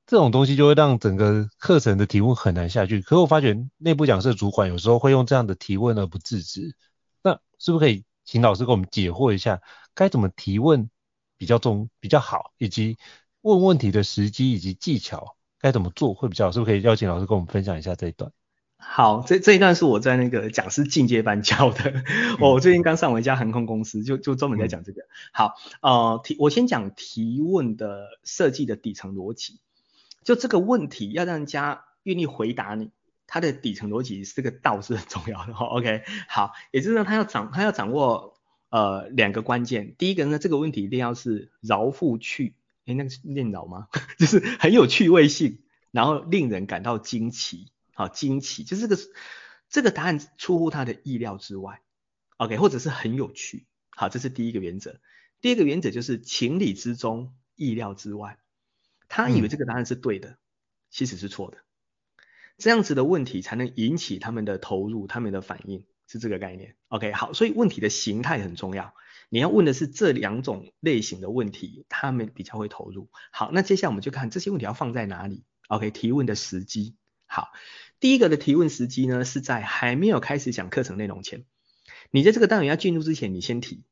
[0.07, 3.01] 这种东西就会让整个课程的提问很难下去。
[3.01, 6.75] 可是我发觉内部讲师主管有时候会用这样的提问而不自知。
[7.23, 9.61] 那是不是可以请老师给我们解惑一下，
[9.95, 10.91] 该怎么提问
[11.39, 12.99] 比较重比较好，以及
[13.41, 16.53] 问问题的时机以及技巧该怎么做会比较好？
[16.53, 18.31] 是不是可以邀请老师跟我们分享一下这一段？
[18.77, 22.03] 好，这这一段是我在那个讲师进阶班教的。
[22.41, 25.03] 我最近刚上完一家航空公司，就就专门在讲这个。
[25.33, 29.61] 好，呃，提我先讲提问的设计的底层逻辑。
[30.25, 32.91] 就这个问题要让人家愿意回答你，
[33.27, 35.53] 它的底层逻辑是这个道是很重要的。
[35.59, 38.35] OK，好，也就是说他要掌他要掌握
[38.71, 42.55] 呃两个关键，第一个呢，这个问题一定要是饶富趣，
[42.87, 43.89] 诶，那个是念饶吗？
[44.19, 45.61] 就是很有趣味性，
[45.91, 49.03] 然后令人感到惊奇，好惊奇，就是这个
[49.69, 51.81] 这个答案出乎他的意料之外
[52.37, 55.01] ，OK，或者是很有趣，好，这是第一个原则。
[55.41, 58.39] 第二个原则就是情理之中，意料之外。
[59.15, 60.39] 他以为这个答案是对的，嗯、
[60.91, 61.59] 其实是错的。
[62.57, 66.77] 这样子的问题才能引起他们的投入，他们的反应是这个概念。
[66.89, 68.95] OK，好，所以问题的形态很重要。
[69.29, 73.11] 你要问的是这两种类型的问题，他们比较会投入。
[73.33, 75.45] 好，那接下来我们就看这些问题要放在哪里。
[75.69, 76.97] OK，提问的时机。
[77.27, 77.49] 好，
[78.01, 81.45] 第一个的提问时机呢，是在还没有开始讲课程内容前。
[82.11, 83.85] 你在这个单元要进入之前，你先提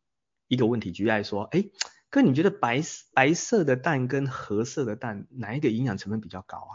[0.48, 1.66] 一个问题，举例来说，哎。
[2.10, 2.82] 哥，你觉得白
[3.14, 6.72] 白色的蛋跟褐色的蛋哪一个营养成分比较高啊？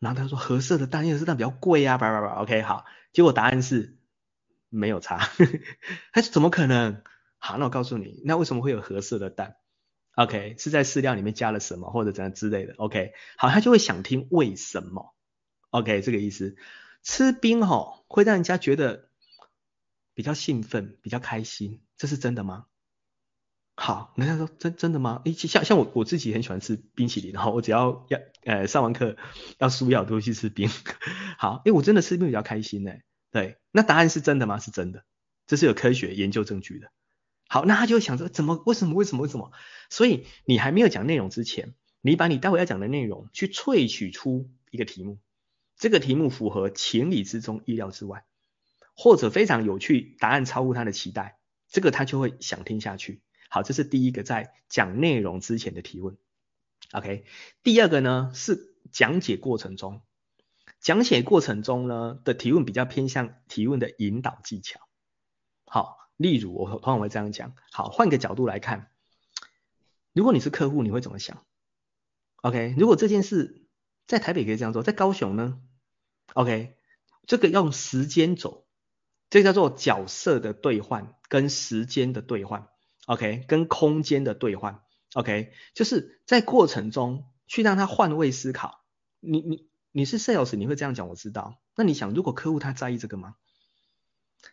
[0.00, 2.40] 然后他说褐色的蛋，因为是蛋比较贵啊，叭叭叭。
[2.40, 3.98] OK，好，结果答案是
[4.70, 5.18] 没有差。
[6.12, 7.02] 他说怎么可能？
[7.36, 9.56] 好，那我告诉你，那为什么会有褐色的蛋
[10.14, 15.14] ？OK，是在饲料里面加了什么或者怎样之类的？OK，好，他就会想听为什么
[15.68, 16.56] ？OK，这个意思，
[17.02, 19.10] 吃冰吼会让人家觉得
[20.14, 22.64] 比较兴奋，比较开心，这是真的吗？
[23.82, 25.22] 好，人家说真真的吗？
[25.24, 29.16] 诶，像像我我自己很喜欢吃冰淇淋，然后我只要要呃上完课
[29.56, 30.68] 要输药都去吃冰。
[31.38, 32.92] 好，诶，我真的吃冰比较开心呢。
[33.30, 34.58] 对，那答案是真的吗？
[34.58, 35.06] 是真的，
[35.46, 36.92] 这是有科学研究证据的。
[37.48, 39.50] 好，那他就想说，怎么为什么为什么为什么？
[39.88, 41.72] 所以你还没有讲内容之前，
[42.02, 45.20] 你把你待会要讲的内容去萃取出一个题目，
[45.78, 48.26] 这个题目符合情理之中、意料之外，
[48.94, 51.38] 或者非常有趣，答案超乎他的期待，
[51.70, 53.22] 这个他就会想听下去。
[53.52, 56.16] 好，这是第一个在讲内容之前的提问。
[56.92, 57.24] OK，
[57.64, 60.02] 第二个呢是讲解过程中，
[60.78, 64.80] 讲解过程中呢的提问比较偏向提问的引导技巧。
[65.64, 67.54] 好，例如我通常会这样讲。
[67.72, 68.88] 好，换个角度来看，
[70.12, 71.44] 如果你是客户，你会怎么想
[72.42, 73.66] ？OK，如果这件事
[74.06, 75.60] 在台北可以这样做，在高雄呢
[76.34, 76.76] ？OK，
[77.26, 78.64] 这个用时间走，
[79.28, 82.68] 这叫做角色的兑换跟时间的兑换。
[83.10, 84.82] OK，跟空间的兑换
[85.14, 88.84] ，OK，就是在过程中去让他换位思考。
[89.18, 91.60] 你你你是 sales，你会这样讲，我知道。
[91.74, 93.34] 那你想，如果客户他在意这个吗？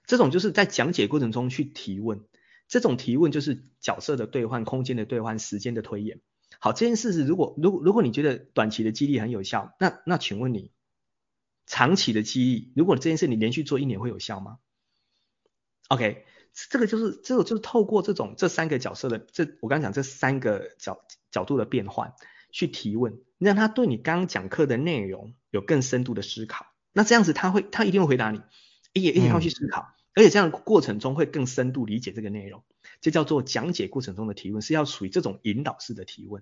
[0.07, 2.25] 这种就是在讲解过程中去提问，
[2.67, 6.21] 这种提问就是角色的兑换、空间的兑换、时间的推演。
[6.57, 10.71] 好，这件事是如果如果如果你觉得短期的激励很有效，那那请问你
[11.67, 14.57] 长期的激励，如果这件事你连续做一年会有效吗
[15.89, 16.25] ？OK。
[16.69, 20.99] 这个就是这个就是透过这种这三个角色的这我刚刚讲这三个角
[21.29, 22.13] 角度的变换
[22.51, 26.65] 去提问，让他对你刚刚讲课的内容有更深度的思考。
[26.93, 28.41] 那这样子他会他一定会回答你，
[28.93, 32.63] 也一定要去思考，而且这样的过程中会更深度理解这个内容。
[33.01, 36.41] 这叫做讲解过程中的提问，是要属于这种引导式的提问。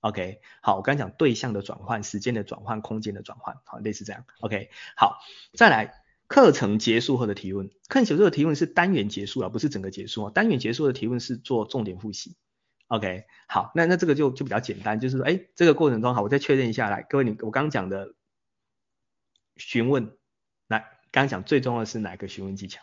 [0.00, 4.24] OK，好，我刚刚讲对象的转换、时间的转换、空间的转换，好，类似这样。
[4.40, 5.18] OK，好，
[5.52, 5.99] 再来。
[6.30, 10.30] 课程结束后的提问，课程结束的提问是单元结束啊，不是整个结束啊。
[10.32, 12.36] 单元结束的提问是做重点复习。
[12.86, 18.14] OK，好，那那这个就就比较简单，就是说，哎，这个过程中好，我再确认一下来，各位你我刚刚讲的
[19.56, 20.12] 询问，
[20.68, 20.78] 来，
[21.10, 22.80] 刚刚讲最重要的是哪个询问技巧？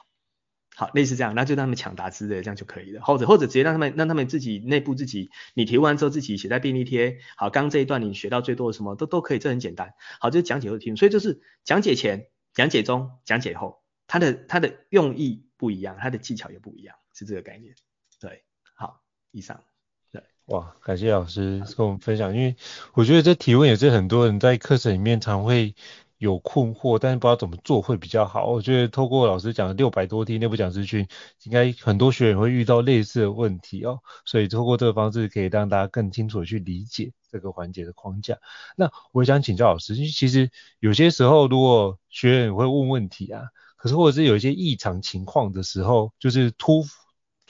[0.76, 3.02] 好，类似这样，那就让他们抢答之类的，这样就可以了。
[3.02, 7.20] 或者或者直接让他们让他们自己内部自己，你提问完之后自己写在便利贴。
[7.38, 9.94] 好，刚刚这一段你学到最多的什么都都可以，这很简单。
[10.20, 12.28] 好，就是讲解后的提问，所以就是讲解前。
[12.58, 17.76] 讲解中、讲解后，它的它的用意不一样，它的技巧也不一样，是这个概念。
[18.20, 18.44] 对，
[18.74, 19.64] 好，以上。
[20.12, 22.56] 对，哇，感谢老师跟我们分享，因为
[22.94, 25.76] 我觉得这提问也是很多人在课程里面常会
[26.18, 28.48] 有困惑，但是不知道怎么做会比较好。
[28.48, 31.08] 我觉得透过老师讲的六百多天内部讲师训，
[31.44, 37.12] 应该很多学员会遇到类似的问题哦，所以透过这个方式可以让大家更清楚的去理解。
[37.30, 38.38] 这个环节的框架，
[38.78, 40.50] 那我想请教老师，其实
[40.80, 43.44] 有些时候如果学员会问问题啊，
[43.76, 46.86] 可是或者是有一些异常情况的时候，就是突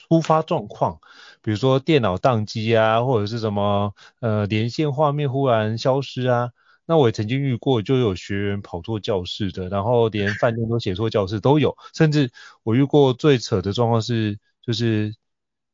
[0.08, 0.98] 突发状况，
[1.42, 6.50] 比如说电脑宕机啊，或者是什么呃连线画面忽然消失啊，
[6.88, 12.30] 那我也曾经遇过，就有学员跑错教室的，然后连饭店都写错教室都有，甚至
[12.62, 15.14] 我遇过最扯的状况是，就是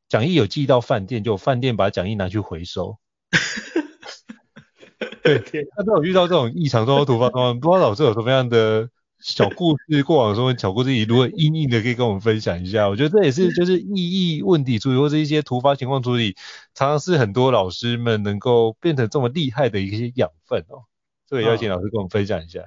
[0.09, 2.97] 讲义有寄到饭店，就饭店把讲义拿去回收。
[5.23, 5.41] 对，
[5.77, 8.89] 那都有遇到这种异常状况、突发状况，不知道老师有什么样的
[9.19, 12.89] 小故事，过往中的小故事，如果因应的可以跟我们分享一下。
[12.89, 16.35] 我觉得这也是就是意义问题处理，或者一些突发情况处理，
[16.73, 20.83] 常常是很多老师们能够变成这么厉害的一些养分哦。
[21.27, 22.61] 所以邀请老师跟我们分享一下。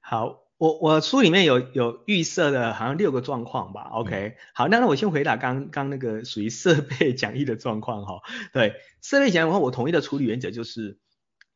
[0.00, 3.88] 好，我我书里面有有预设的，好像六个状况吧。
[3.92, 8.20] OK，好，那那我先回答刚刚那个属于设备 讲义的状况哈。
[8.52, 10.98] 对，设备讲义的话，我统一的处理原则就是。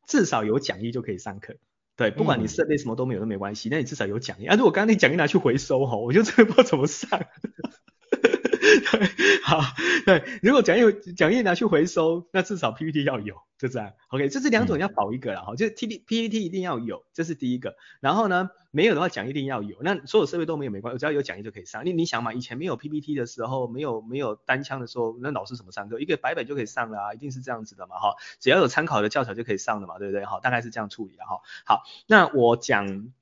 [0.06, 1.56] 至少有讲义就可以上课，
[1.94, 4.56] 对，不管你设备什么都没有都没关系，那你至少有讲义啊。
[4.56, 7.26] 如果刚刚那讲义拿去回收哈，我就真的不知道怎么上。
[8.92, 9.08] 对，
[9.44, 9.60] 好，
[10.06, 10.82] 对，如果讲义
[11.16, 13.92] 讲义拿去回收，那至少 PPT 要有，就这样。
[14.08, 17.76] OK，这是两种要保一个了哈，就 T P PPT 一定要有，这是第一个。
[18.00, 21.84] 然后呢，没有的话讲义一定要有，那所有设备都没有没关系，只要有讲义就可以上。
[21.84, 26.00] 你你想嘛，以前没有 PPT 的时候，没有没有单枪的时候，那老师怎么上课？
[26.00, 28.14] 一个白板就可以上了啊，一定是这样子的嘛哈。
[28.40, 30.24] 只要有参考的教材就可以上的嘛，对不对？
[30.24, 31.40] 好，大概是这样处理的哈。
[31.64, 33.12] 好，那我讲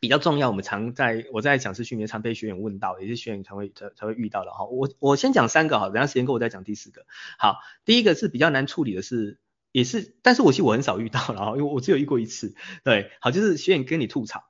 [0.00, 4.64] 比较重要，我们常在我在讲师训练常被学员问到，也是学员才会才才会遇到的哈。
[4.64, 7.04] 我我先讲三个哈，等下时间够我再讲第四个。
[7.38, 9.38] 好，第一个是比较难处理的是，
[9.72, 12.54] 也是，但是我其实我很少遇到了哈，因为我只有遇过一次。
[12.82, 14.44] 对，好，就是学员跟你吐槽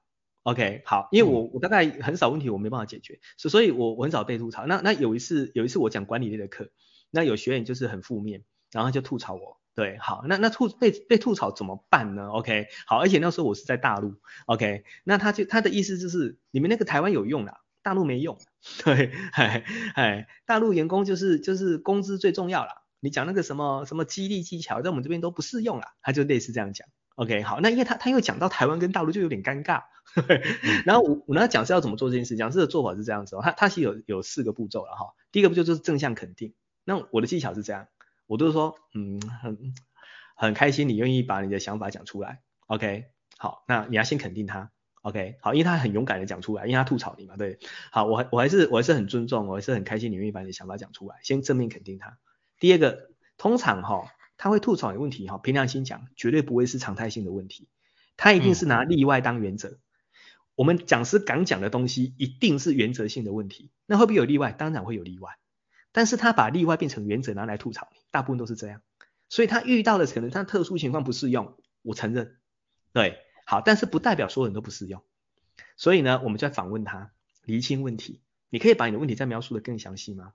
[0.45, 4.67] ，OK，好，因为我我大概很少问题我没办法解决，所所以我我很少被吐槽。
[4.67, 6.71] 那那有一次有一次我讲管理类的课，
[7.11, 9.60] 那有学员就是很负面，然后就吐槽我。
[9.81, 14.15] 对，好，那那吐被被吐槽怎么办呢？OK，好，而且那时候我是在大陆
[14.45, 18.37] ，OK，那他就他的意思就是你们那个台湾有用啦，大陆没用，
[18.85, 19.65] 对，哎
[19.97, 29.85] 哎，大陆员工就是就是工资最重要啦，你讲那个什么什么激励技巧在我们这边都不适用啦，他就类似这样讲，OK，好，那因为他他又讲到台湾跟大陆就有点尴尬，
[30.85, 36.53] 然后我我那讲师要怎么做这件事，讲师的做法是这样子，他他其实有有四个步骤了哈，第一个步骤就是正向肯定，
[36.85, 37.87] 那我的技巧是这样。
[38.31, 39.75] 我都是说，嗯，很
[40.37, 43.07] 很开心，你愿意把你的想法讲出来，OK，
[43.37, 44.71] 好，那你要先肯定他
[45.03, 47.59] ，OK，好，因为他很勇敢的讲出来，因为他吐槽你嘛，对，
[47.91, 52.19] 好，我我还是我还是很尊重，我还是很开心，你愿意把你的想法讲出来，先正面肯定他。
[52.61, 54.05] 第二个，通常哈，
[54.37, 57.67] 他会吐槽你问题哈，凭良心讲，绝对不会是常态性的问题，
[58.17, 59.71] 他一定是拿例外当原则。
[59.71, 59.81] 嗯、
[60.55, 64.53] 我们讲师敢讲的东西，一定是原则性的问题，那会不会有例外？
[64.53, 65.33] 当然会有例外。
[65.93, 68.81] 但是他把例外变成原则拿来吐槽你，大部分都是这样，
[69.29, 72.37] 所以他遇到的可能他特殊情况不适用，我承认，
[72.93, 75.03] 对，好，但是不代表所有人都不适用，
[75.77, 77.11] 所以呢，我们就要访问他，
[77.45, 78.21] 厘清问题，
[78.51, 80.33] 你可以把你的问题再描述得更详细吗？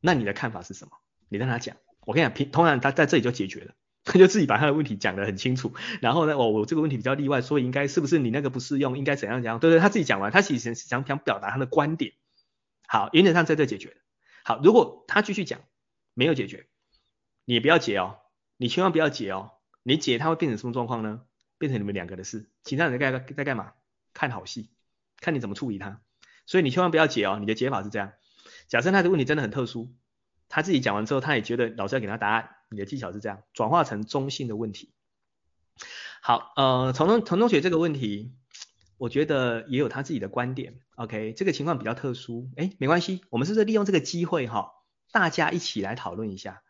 [0.00, 0.92] 那你的看法是什么？
[1.28, 3.74] 你让他讲，我跟你讲，平通常他在这里就解决了，
[4.04, 5.72] 他就自己把他的问题讲得很清楚，
[6.02, 9.58] 然后呢，我我这个问题比较例外，所以应该是不是你那个不适用，应该怎样怎样？
[9.58, 12.12] 对对，他自己讲完，他其实想想表达他的观点，
[12.86, 13.96] 好，原则上在这解决。
[14.46, 15.58] 好，如果他继续讲
[16.14, 16.68] 没有解决，
[17.44, 18.20] 你也不要解哦，
[18.56, 19.50] 你千万不要解哦，
[19.82, 21.22] 你解他会变成什么状况呢？
[21.58, 23.72] 变成你们两个的事，其他人在干在干嘛？
[24.14, 24.70] 看好戏，
[25.18, 26.00] 看你怎么处理他。
[26.46, 28.12] 所以你千万不要解哦，你的解法是这样：
[28.68, 29.92] 假设他的问题真的很特殊，
[30.48, 34.92] 他自己讲完之后，他也觉得老师要给他答案，你的技巧是这样，转化成中性的问题。
[36.22, 38.32] 好，呃，从中从中学这个问题。
[38.98, 44.72] 我觉得也有他自己的观点，OK，这个情况比较特殊，哎，没关系，我们是不是利用这个机会哈，
[45.12, 46.62] 大家一起来讨论一下。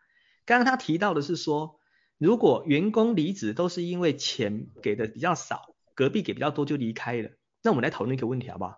[0.45, 1.79] 刚刚他提到的是说，
[2.17, 7.31] 如果员工离职都是因为钱给的比较少，隔壁给比较多就离开了，
[7.63, 8.77] 那我们来讨论一个问题好不好？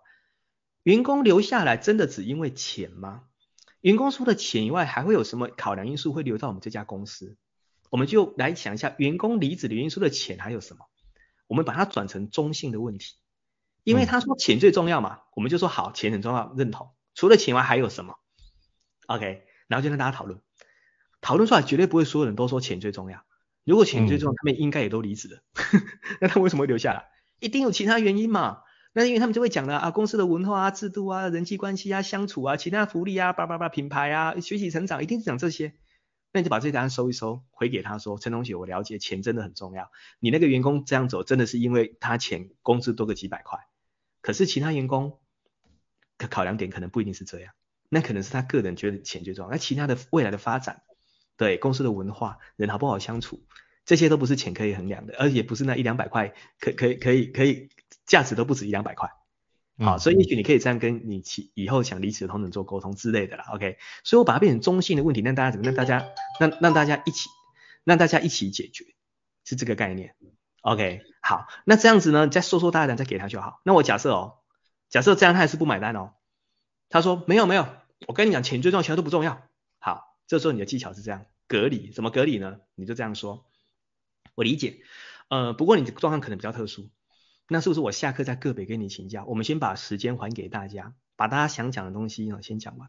[0.84, 3.24] 员工留下来真的只因为钱吗？
[3.80, 7.36] 员工除了钱以外，还会有什么考量因素会留到我们这家公司？
[7.90, 10.86] 我们就来想一下，员工离职的原因除了钱还有什么？
[11.48, 13.16] 我们把它转成中性的问题。
[13.84, 16.90] 因为他说钱最重要嘛，我们就说好，钱很重要，认同。
[17.14, 18.16] 除了钱外还有什么
[19.06, 20.40] ？OK，然后就跟大家讨论，
[21.20, 23.24] 讨论出来绝对不会所有人都说钱最重要。
[23.64, 25.42] 如果钱最重要，他们应该也都离职了。
[26.20, 27.08] 那他为什么会留下来？
[27.40, 28.62] 一定有其他原因嘛？
[28.92, 35.74] 那因为他们就会讲了啊，公司的文化啊、制度啊、人际关系啊、相处啊、其他福利啊、叭叭叭品牌啊、学习成长，一定是讲这些。
[36.32, 39.90] 那你就把这些答案收一收，回给他说，陈同学，我了解钱真的很重要。
[40.20, 43.58] 你那个员工这样走，真的是因为他钱工资多个几百块。
[44.30, 45.18] 可是其他员工
[46.16, 47.52] 的考量点可能不一定是这样，
[47.88, 50.82] 那可能是他个人觉得钱最重要，那其他的未来的发展，
[51.36, 53.42] 对公司的文化，人好不好相处，
[53.84, 57.70] 这些都不是钱可以衡量的，而也不是那一两百块可可以可以可以
[58.06, 59.10] 价值都不止一两百块，
[59.78, 66.06] 好，所以也许你可以这样跟你其以后想离职的同仁做沟通之类的啦，OK，所以我把它变成中性的问题，让大家怎么让大家
[66.38, 67.28] 让让大家一起
[67.82, 68.84] 让大家一起解决，
[69.44, 70.14] 是这个概念。
[70.60, 73.60] OK，好，那这样子呢，再说说大家再给他就好。
[73.64, 74.38] 那我假设哦，
[74.88, 76.14] 假设这样他还是不买单哦。
[76.88, 77.68] 他说没有没有，
[78.08, 79.42] 我跟你讲，钱最重要，其他都不重要。
[79.78, 82.58] 好，这时候你的技巧是这样，隔离，怎么隔离呢？
[82.74, 83.46] 你就这样说，
[84.34, 84.82] 我理解，
[85.28, 86.90] 呃，不过你的状况可能比较特殊，
[87.48, 89.24] 那是不是我下课再个别跟你请教？
[89.26, 92.88] 我们先把时间还给大家，把大家想讲的东西呢先讲完，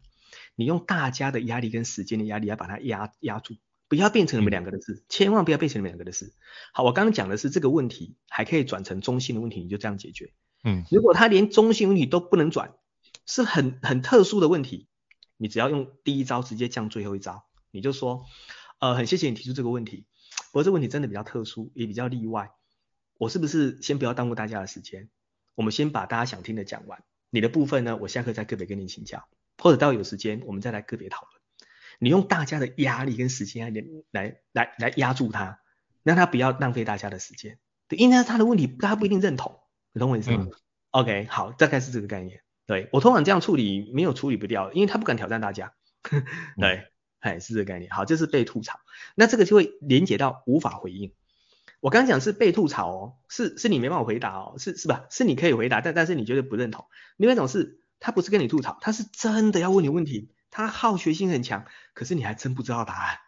[0.56, 3.54] 你用大家的压力跟时间的压力来把它压压住。
[3.92, 6.32] 不要变成你们两个的事，千万不要变成你们两个的事。
[6.72, 10.32] 好，我刚刚讲的是这个问题还可以转成中性的问题，你就这样解决。
[10.64, 12.72] 嗯，如果他连中性问题都不能转，
[13.26, 14.88] 是很很特殊的问题，
[15.36, 18.24] 你只要用第一招直接降最后一招，你就说，
[18.80, 20.06] 呃，很谢谢你提出这个问题，
[20.52, 22.50] 不过这个问题真的比较特殊，也比较例外，
[23.18, 25.10] 我是不是先不要耽误大家的时间，
[25.54, 29.28] 我们先把大家想听的讲完，你的部分呢，我下课再个别跟你请教，
[29.58, 31.41] 或者到有时间我们再来个别讨论。
[32.02, 35.60] 你用大家的压力跟时间来来来来压住他，
[36.02, 37.60] 让他不要浪费大家的时间。
[37.86, 39.60] 对，因为他的问题他不一定认同，
[39.92, 40.48] 你懂我意思吗？
[40.48, 40.52] 嗯
[40.90, 42.40] ，OK，好，大概是这个概念。
[42.66, 45.74] 对，我通常这样处理没有处理不掉，因为他不敢挑战大家。
[46.58, 46.88] 对，
[47.20, 47.88] 哎，是这个概念。
[47.92, 48.80] 好，这是被吐槽，
[49.14, 51.14] 那这个就会连接到无法回应。
[51.78, 55.06] 我刚刚讲是被吐槽哦，是是你没办法回答哦，是是吧？
[55.08, 56.84] 是你可以回答，但但是你觉得不认同。
[57.16, 63.18] 另外一种是他不是跟你吐槽，他是真的要问你问题，他好学性很强，可是你还真不知道答案，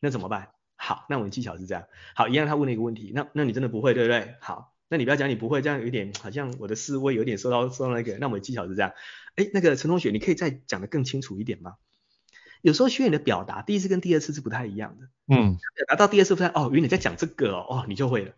[0.00, 0.52] 那怎么办？
[0.76, 1.84] 好，那我们技巧是这样。
[2.14, 4.36] 好，一样他问了一个问题，那那你真的不会对不对？
[4.40, 8.16] 好，那你不要讲你不会，这样有点好像我的思维有点受到受到那个。
[8.18, 8.94] 那我们技巧是这样。
[9.34, 11.74] 哎，那个陈同学，你可以再讲得更清楚一点吗？
[12.62, 15.08] 有时候学员的表达第一次跟第二次是不太一样的。
[15.26, 18.34] 嗯，表达到第二次不太哦，原来你在讲这个哦，哦，你就会了。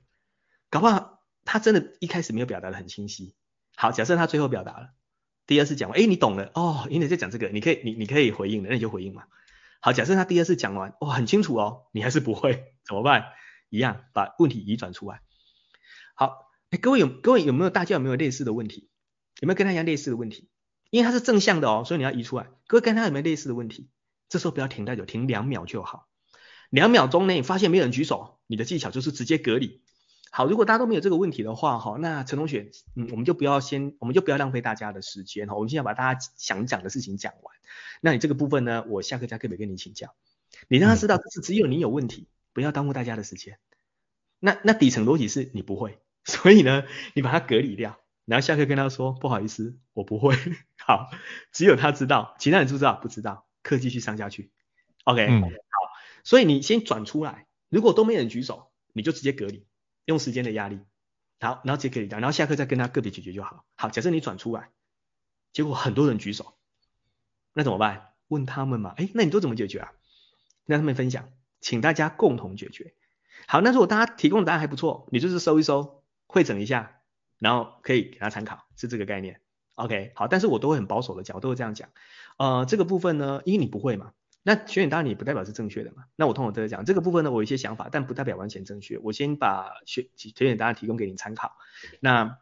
[0.70, 3.35] 搞不好他真的一开始没有表达的很清晰。
[3.76, 4.91] 好，假设他最后表达了，
[5.47, 9.24] 第二次讲完，哎，你懂了哦，原来在讲这个，你可以你你可以回应的，那你就回应嘛。
[9.80, 13.24] 好，假设他第二次讲完，哇、哦，很清楚哦，你还是不会， 怎么办？
[13.68, 15.20] 一样把问题移转出来。
[16.14, 18.88] 好，哎，各位有各位有没有大家有没有类似的问题？
[19.40, 20.49] 有没有跟他一样类似的问题？
[20.90, 22.47] 因为他是正向的哦，所以你要移出来。
[22.66, 23.88] 各位跟他有没有类似的问题？
[24.28, 26.07] 这时候不要停太久，停两秒就好。
[26.70, 29.82] 两秒钟内发现没有人举手，你的技巧就是直接隔离。
[30.35, 37.55] 好，如果大家都没有这个问题的话，哈，那陈同学，嗯，我们就不要先，我们就不要浪费大家的时间哈，我们先要把大家想讲的事情讲完。
[38.01, 40.14] 那你这个部分呢，我下课再特别跟你请教，
[40.68, 43.59] 你让他知道这是只有你有问题，不要耽误大家的时间。
[44.39, 50.35] 那那底层逻辑是你不会， 所以呢，你把它隔离掉，然后下课跟他说不好意思，我不会。
[50.80, 51.11] 好，
[51.53, 52.95] 只有他知道，其他人知不知道？
[52.95, 54.51] 不知道，课继续上下去。
[55.05, 55.49] OK，嗯，好，
[56.24, 59.66] 所以你先转出来，如果都没人举手，你就直接隔离。
[60.05, 60.80] 用时间的压力，
[61.40, 63.64] 好，然后直接可以讲，然后下课再跟他个别解决就好。
[63.76, 64.70] 好，假设你转出来，
[65.53, 66.55] 结果很多人举手，
[67.53, 68.12] 那怎么办？
[68.28, 69.92] 问他们嘛，哎，那你都怎么解决啊？
[70.64, 71.28] 让他们分享，
[71.61, 72.94] 请大家共同解决。
[73.46, 77.00] 好，那如果大家提供的答案还不错，你就是收一收，会整一下，
[77.38, 79.40] 然后可以给他参考，是这个概念。
[79.74, 81.90] OK，好，但是我都会很保守的讲，我都会这样讲。
[82.38, 84.12] 呃，这个部分呢，因为你不会嘛。
[84.45, 86.05] 那学员答案你不代表是正确的嘛？
[86.16, 88.99] 那我通常都在讲这个部分呢，我有一些想法，但不代表完全正确。
[88.99, 91.57] 我先把学学员答案提供给你参考。
[92.01, 92.38] 那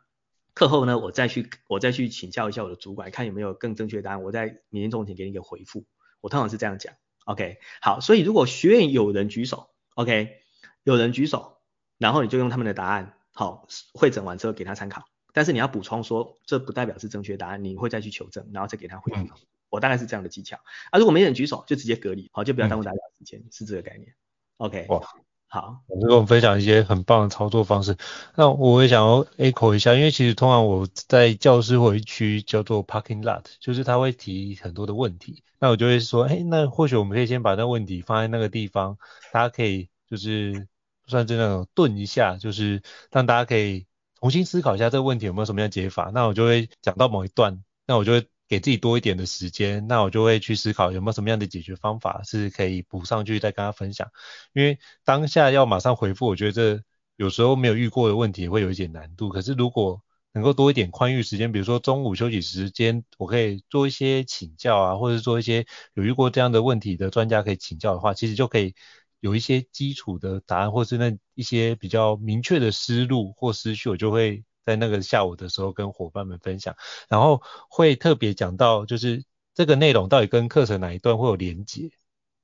[0.54, 5.84] 课后呢，我再去我再去请教一下我的主管，看有没有更正确的答案，我在明天中午前给你一个回复。
[6.20, 6.94] 我通常是这样讲。
[7.26, 10.40] OK，好，所以如果学员有人举手，OK，
[10.82, 11.58] 有人举手，
[11.98, 15.04] 然后你就用他们的答案，好，会整完之后给他参考。
[15.32, 19.28] 但是你要补充说，这不代表是正确答案，你会再去求证，然后再给他回复。
[19.70, 20.56] 嗯我大概是这样的技巧
[20.90, 24.12] 啊，如果没人举手，就直接隔离，好，就不要耽误大家时间，嗯、是这个概念。
[24.56, 25.00] OK，哇，
[25.46, 27.96] 好，我就跟我们分享一些很棒的操作方式。
[28.34, 38.98] 那我也想要 echo 一下，因为其实通常我在教室会区叫做 parking lot，就是他会提很多的问题，那我就会说，哎，那或许我们可以先把那问题放在那个地方，
[39.32, 40.66] 大家可以就是
[41.06, 43.86] 算是那种顿一下，就是让大家可以
[44.18, 46.10] 重新思考一下这个问题有没有什么样的解法。
[46.12, 48.26] 那我就会讲到某一段，那我就会。
[48.50, 54.10] 给自己多一点的时间，那我就会去思考有没有什么样的解决方法是可以补上去再跟他分享。
[54.52, 56.82] 因为当下要马上回复，我觉得
[57.14, 59.28] 有时候没有遇过的问题会有一点难度。
[59.28, 68.74] 可是如果能够多一点宽裕时间，比如说中午休息时间，我可以做一些请教啊，或者是做一些有遇过这样的问题的专家可以请教的话，其实就可以
[69.20, 74.42] 有一些基础的答案，或是那一些比较明确的思路或思绪，我就会。
[74.64, 76.76] 在那个下午的时候跟伙伴们分享，
[77.08, 81.90] 然后会特别讲到就是这个内容到底跟课程哪一段会有连结，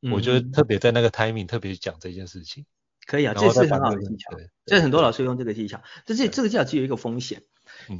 [0.02, 2.66] 嗯、我就特别在那个 timing 特别讲这件事情。
[3.06, 4.36] 可以啊，这是很好的技巧。
[4.64, 7.44] 这很多老师用这个技巧，但是这个技巧只有一个风险，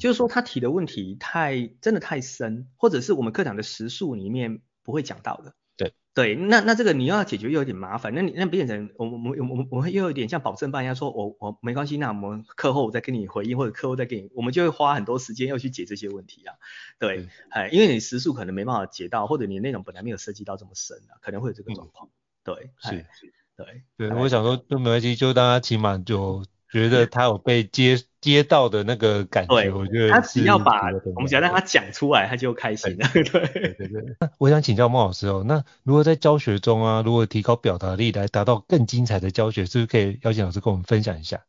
[0.00, 5.54] 就是说他提的问题太真的太深，或者是我们课堂的时数里面不会讲到的。
[5.76, 16.54] 对对，那那这个你要解决又有点麻烦，那你那变成我我我我我会又有点像保证办一样，说我我没关系，那我们课后再跟你回应，或者课后再给你，我们就会花很多时间要去解这些问题啊。
[16.98, 22.08] 对，哎、嗯，因为你时速可能没办法解到，或者你的内容本来没有涉及到这么深啊，可能会有这个状况。
[22.08, 22.12] 嗯、
[22.44, 23.06] 对，是，
[23.54, 26.44] 对，对，我想说就没关系，就大家起码就。
[26.72, 33.08] 觉得他有被接 接到的那个感觉，对我觉得他只要把我们只要让他讲出来，他就开心了。
[33.12, 33.88] 对对对对。
[34.18, 41.40] 那我想请教孟老师哦，那如果在教学中啊，如果提高表达力来达到更精彩的教学，是不是可以邀请老师跟我们分享一下？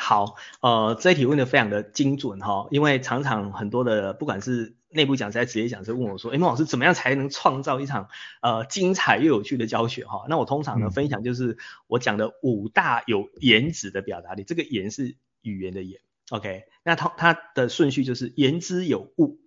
[0.00, 8.08] 好，呃，这一题问的非常的精准哈，因为常常很多的不管是内部讲师还是、职业讲师问我说，哎，孟老师怎么样才能创造一场
[8.40, 10.24] 呃精彩又有趣的教学哈？
[10.28, 16.62] 那我通常呢分享就是我讲的五大有颜值的表达力，这个颜是语言的颜，OK？
[16.84, 19.40] 那它它的顺序就是言之有物，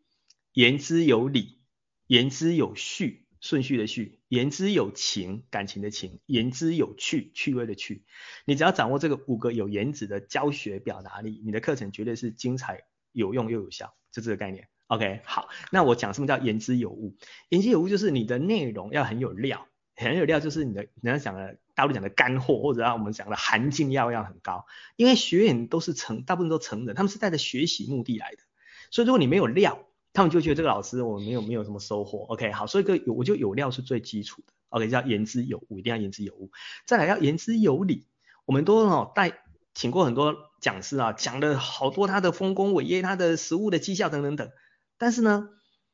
[0.51, 1.59] 言之有理，
[2.07, 3.20] 言之有序。
[3.41, 8.05] 顺序的序，言之有情，感情的情，言之有趣，趣味的趣。
[8.45, 14.69] 你只要掌握这个五个有颜值的教学表达力，你的课程绝对是精彩、有用又有效，就这个概念。
[14.87, 17.17] OK，好，那我讲什么叫言之有物？
[17.49, 24.67] 言之有物就是你的内容要很有料，很有料，就是你的人家讲的大陆讲的干货，或者让我们讲的含金量要很高。
[24.97, 28.43] 因为学员都是成，大部分都成人，他们是带着学习目的来的。
[28.91, 32.25] 所以如果你没有料，他们就觉得这个老师我没有没有什么收获。
[32.29, 34.53] OK，好，所以个有我就有料是最基础的。
[34.69, 36.51] OK，叫言之有物，一定要言之有物。
[36.85, 38.07] 再来要言之有理。
[38.45, 39.43] 我们都哦带
[39.73, 44.49] 请过很多讲师啊，讲了好多他的丰功伟业、他的实务的绩效等等等。
[44.97, 45.49] 但是呢，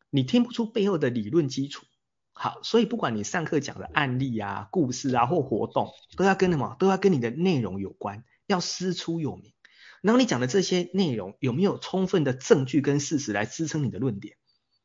[0.10, 1.86] 你听不出背后的理论基础。
[2.34, 6.76] 好，所以不管你上课讲的案例啊、故事啊或活动，都要跟什么？
[6.80, 9.54] 都要跟你的内容有关，要师出有名。
[10.02, 14.36] 然后你讲的这些内容有没有充分的证据跟事实来支撑你的论点？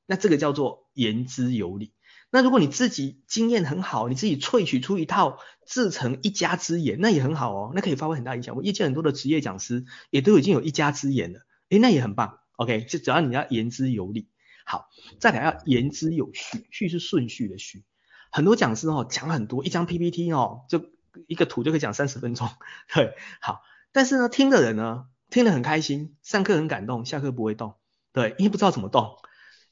[0.06, 1.94] 那这个叫做言之有理。
[2.30, 8.56] 那如果你自己经验很好，你自己萃取出一套自成一家之言，那也很好哦，那可以发挥很大影响。
[8.56, 12.38] 我业界很多的职业讲师也都已经有一家之言了，诶，那也很棒。
[12.56, 14.28] OK，就只要你要言之有理，
[14.64, 14.88] 好，
[15.20, 17.84] 再来要言之有序，序是顺序的序。
[18.30, 20.86] 很多讲师哦讲很多，一张 PPT 哦就
[21.26, 22.48] 一个图就可以讲三十分钟，
[22.94, 23.60] 对，好，
[23.92, 27.74] 但是呢听的人呢听得很开心，上课很感动，下课不会动，
[28.12, 29.16] 对，因为不知道怎么动。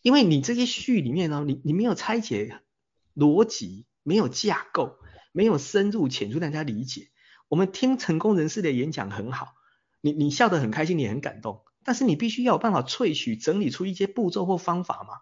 [0.02, 2.60] 因为你这些序里面呢，你你没有拆解
[3.14, 4.96] 逻辑，没有架构，
[5.32, 7.08] 没有深入浅出让大家理解。
[7.48, 9.48] 我们听成功人士的演讲很好，
[10.00, 15.20] 你你笑得很开心，你也很感动，但是你必须要有办法萃取整理出一些步骤或方法嘛。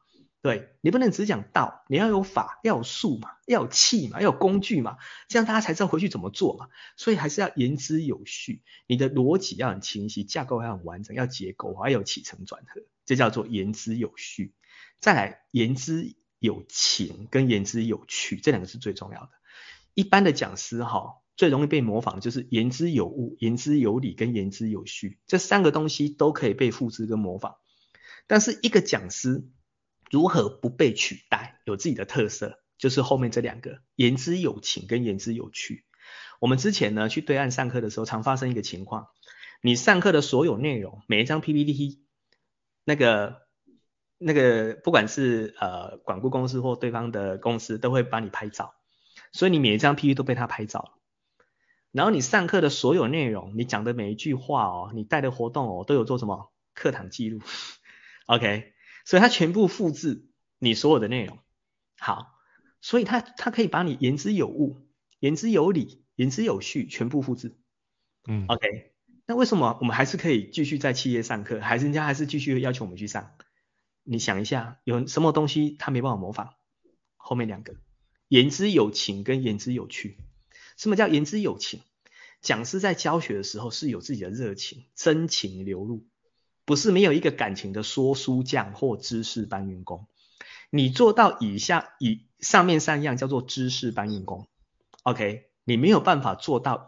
[0.48, 4.96] 对，你不能只讲道，你要有法，要有术嘛，要有器嘛，要有工具嘛，
[5.28, 6.68] 这样大家才知道回去怎么做嘛。
[6.96, 14.54] 所以还是要言之有序，你的逻辑要很清晰，架构要很完整，要结构，还要有起承转合，这叫做言之有序。
[15.00, 19.28] 再来，言之有情跟言之有趣，这两个是最重要的。
[19.92, 27.56] 一般的讲师哈，最容易被模仿的就是言之有物、言之有理跟言之有序，这三个东西都可以被复制跟模仿。
[28.26, 29.46] 但是一个讲师
[30.10, 35.84] 如何不被取代，有自己的特色，就是后面这两个言之有情跟言之有趣。
[36.40, 39.08] 我们之前呢去对岸上课的时候，常发生一个情况，
[39.62, 42.04] 你上课的所有内容，每一张 PPT
[42.84, 43.46] 那个。
[44.20, 48.74] 那个不管是呃管顾公司或对方的公司都会帮你拍照，
[49.30, 50.98] 所以你每一张 PPT 都被他拍照。
[51.92, 57.40] 然后你上课的所有内容，你讲的每一句话哦，你带的活动哦，都有做什么课堂记录
[58.26, 58.72] ，OK？
[59.08, 60.26] 所以它全部复制
[60.58, 61.38] 你所有的内容。
[61.96, 62.38] 好，
[62.82, 64.86] 所以它它可以把你言之有物、
[65.18, 67.56] 言之有理、言之有序全部复制。
[68.26, 68.92] 嗯，OK？
[69.24, 73.30] 那为什么我们还是可以继续在企业上课，还是人家还是继续要求我们去上？
[74.02, 76.50] 你想一下，有什么东西他没办法模仿？
[77.16, 77.76] 后面两个，
[78.28, 80.18] 言之有情跟言之有趣。
[80.76, 81.80] 什么叫言之有情？
[82.42, 86.06] 讲师在教学的时候是有自己的热情、真情流露，
[86.68, 90.06] 不是没有一个感情的说书匠或知识搬运工。
[90.68, 94.46] 你做到以下以上面三样叫做知识搬运工
[95.02, 95.48] ，OK？
[95.64, 96.86] 你没有办法做到。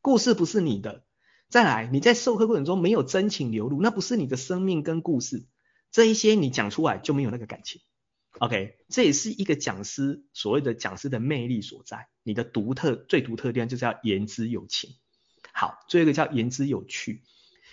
[0.00, 1.04] 故事不是你的。
[1.50, 5.44] 再来，你在授课过程中没有真情流露，那不是你的生命跟故事，
[5.90, 7.82] 这一些你讲出来就没有那个感情。
[8.38, 14.96] OK，这也是一个讲师所谓的讲师的魅力所在，你的独特最独特的地方就是要言之有情。
[15.54, 17.22] 好，最后一个叫言之有趣。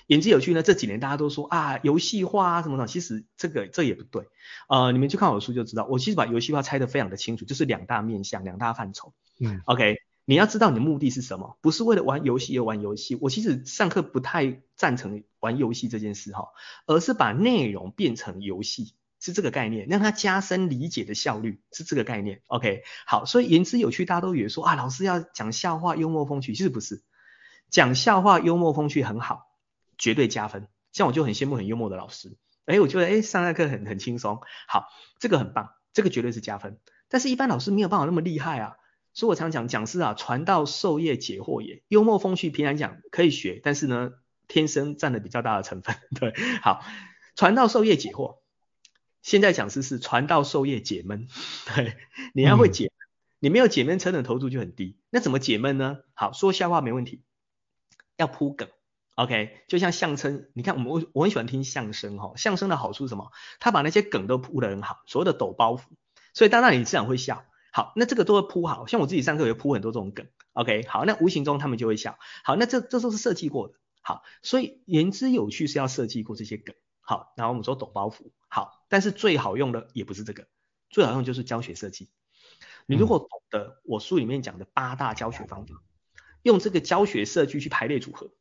[0.07, 4.27] 言之有趣呢，这几年大家都说啊，游戏化啊什么的，其实这个这也不对。
[4.69, 9.13] 呃，你们去看我的书就知道，我其实把游戏化拆得非常的清楚，就是两大面向，两大范畴。
[9.39, 9.97] 嗯，OK。
[10.23, 13.17] 你要知道你的目的是什么，不是为了玩游戏而玩游戏。
[13.19, 16.49] 我其实上课不太赞成玩游戏这件事哈，
[16.85, 22.43] 而是把内容变成游戏，是这个概念，让它加深理解的效率，是这个概念。
[22.45, 27.01] OK，好，所以言之有趣，大家都以为说啊，老师要讲笑话，幽默风趣，其实不是，
[27.71, 29.47] 讲笑话，幽默风趣很好，
[29.97, 30.67] 绝对加分。
[30.91, 36.77] 像我就很羡慕很幽默的老师，哎，我觉得哎上那课很很轻松，好，这个很棒，这个绝对是加分。
[37.09, 38.75] 但是一般老师没有办法那么厉害啊。
[39.13, 41.83] 所以我常讲，讲师啊，传道授业解惑也。
[41.89, 44.11] 幽默风趣，平常讲可以学，但是呢，
[44.47, 45.97] 天生占了比较大的成分。
[46.17, 46.81] 对，好，
[47.35, 48.37] 传道授业解惑。
[49.21, 51.27] 现在讲师是传道授业解闷。
[51.75, 51.97] 对，
[52.33, 52.95] 你要会解，嗯、
[53.39, 54.97] 你没有解闷，成本投入就很低。
[55.09, 55.97] 那怎么解闷呢？
[56.13, 57.21] 好，说笑话没问题，
[58.21, 58.69] 要铺梗。
[59.15, 62.33] OK，就像相声，你看我们我很喜欢听相声哈。
[62.37, 63.31] 相声的好处是什么？
[63.59, 65.81] 他把那些梗都铺得很好，所谓的抖包袱，
[66.33, 67.43] 所以当然你自然会笑。
[67.73, 80.47] 好，那这个都会铺好，像我自己上课也铺很多这种梗，OK，好，那无形中他们就会笑，好，那这这都是设计过的，好，所以言之有趣是要设计过这些梗，好，然后我们说抖包袱，好，但是最好用的也不是这个，
[80.89, 82.09] 最好用就是教学设计，
[82.87, 85.81] 你如果懂得我书里面讲的八大教学方法，
[86.43, 88.31] 用这个教学设计去排列组合，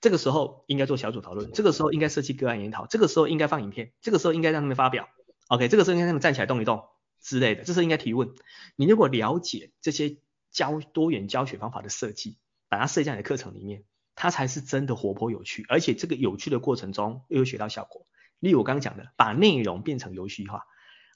[0.00, 5.08] 这个时候应该做小组讨论，这个时候应该设计个案研讨，这个时候应该放影片，这个时候应该让他们发表
[5.48, 6.84] ，OK，这个时候应该让他们站起来动一动。
[7.22, 8.30] 之类的，这是应该提问。
[8.76, 10.16] 你如果了解这些
[10.50, 12.38] 教多元教学方法的设计，
[12.70, 13.84] 把它设计在你的课程里面，
[14.14, 18.06] 它才是真的活泼有趣，而且这个有趣的过程中又有学到效果。
[18.38, 20.64] 例如我刚刚讲的，把内容变成游戏化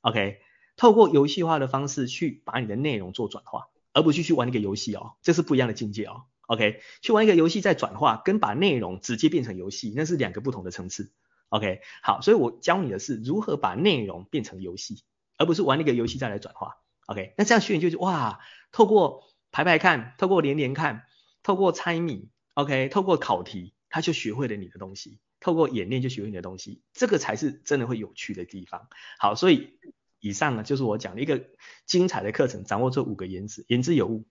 [0.03, 0.41] ，OK，
[0.77, 11.13] 透过游戏化的方式去把你的内容做转化，而不是去玩一个游戏哦，这是不一样的境界哦，OK，去玩一个游戏再转化，跟把内容直接变成游戏，那是两个不同的层次
[11.49, 15.05] ，OK，好，所以我教你的是如何把内容变成游戏。
[15.37, 16.77] 而不是玩那个游戏再来转化
[17.07, 17.35] ，OK？
[17.37, 18.39] 那这样学员就是哇，
[18.71, 21.07] 透过排排看，透过连连看，
[21.43, 22.89] 透过猜谜，OK？
[22.89, 28.87] 透过考题，他就学会了你的东西，透过演练就学会你的东西，这个才是真的会有趣的地方。
[29.19, 29.81] 好，所以
[30.21, 31.45] 以上呢就是我讲的一个
[31.85, 34.25] 精彩的课程，掌握这五个言之，言之有物，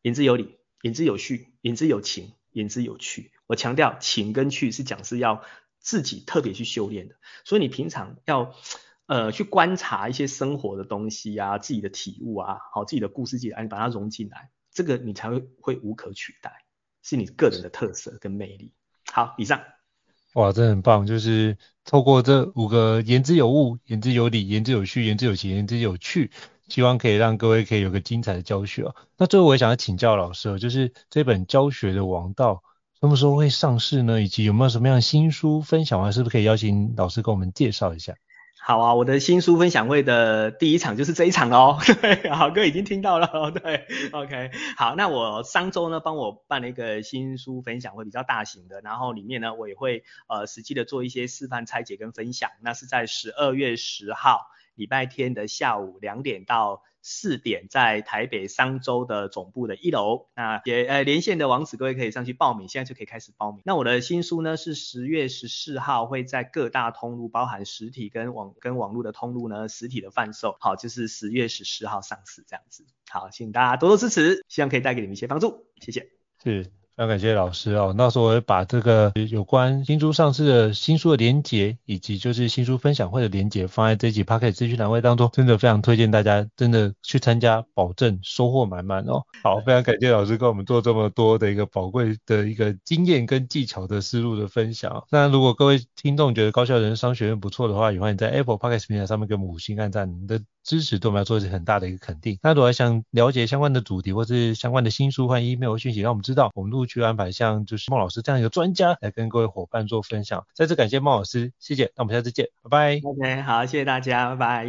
[0.00, 3.32] 言之有理，言之有序，言之有情，言之有趣。
[3.46, 5.42] 我强调情跟趣是讲是要
[5.78, 8.54] 自己特别去修炼的，所以你平常要。
[9.06, 16.52] 呃，去观察一些生活的东西啊，自己的体悟啊，好，自己的故事记，啊，你把它融进来，这个你才会会无可取代，
[17.02, 18.72] 是你个人的特色跟魅力。
[19.10, 19.62] 好，以上。
[20.34, 26.30] 哇，真的很棒，就是透过这五个言之有物、言之有理、言之有序、言之有情、言之有趣，
[26.70, 28.94] 希望可以让各位可以有个精彩的教学哦。
[29.18, 32.62] 那最后我也想要请教老师哦，就是这本教学的王道
[33.00, 34.22] 什么时候会上市呢？
[34.22, 38.14] 以及有没有什么样的新书分享完，是不是可以邀请老师跟我们介绍一下？
[38.62, 41.78] 好啊，我的新书分享会的第一场就是这一场哦。
[42.02, 43.50] 对，好哥已经听到了哦。
[43.50, 52.50] 对，OK，好，那我上周呢帮我办了一个新书分享会，比较大型的，然后里面呢我也会呃实际的做一些示范拆解跟分享。
[52.60, 54.42] 那是在十二月十号
[54.80, 60.28] 礼拜天的下午两点到四点，在台北商周的总部的一楼。
[60.34, 63.60] 那也呃连线的网址各位可以上去报名，现在就可以开始报名。
[63.66, 70.56] 那我的新书呢是十月十四号会在各大通路，包含实体跟网跟网络的通路呢实体的贩售。
[70.60, 72.86] 好，就是十月十四号上市这样子。
[73.10, 76.08] 好，请大家多多支持，希望可以带给你们一些帮助，谢谢。
[76.42, 76.79] 是。
[77.00, 89.22] 非常感谢老师哦，到时候我会把这个有关新书上市的新书的连结，以及就是新书分享会的连结放在这一集 Podcast 资讯栏位当中，真的非常推荐大家真的去参加，保证收获满满哦。
[89.42, 95.02] 好，非常感谢老师跟我们做这么多的一个宝贵的一个经验跟技巧的思路的分享。
[95.10, 102.38] 那如果各位听众觉得高效人商学院不错的话，也欢迎在 Apple Podcast 平台上面给我们五星按赞，你的支持对我们来说是很大的一个肯定。
[102.42, 110.44] 那如果想了解相关的主题或是相关的新书或 email 讯息，让我们知道，我们陆续安排像就是孟老师这样一个专家来跟各位伙伴做分享。
[110.54, 111.92] 再次感谢孟老师，谢谢。
[111.96, 113.00] 那我们下次见，拜拜。
[113.02, 114.66] OK，好，谢谢大家，拜拜。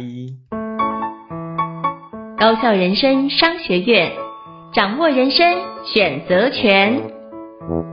[2.38, 4.10] 高校人生商学院，
[4.74, 5.46] 掌握人生
[5.84, 7.91] 选择权。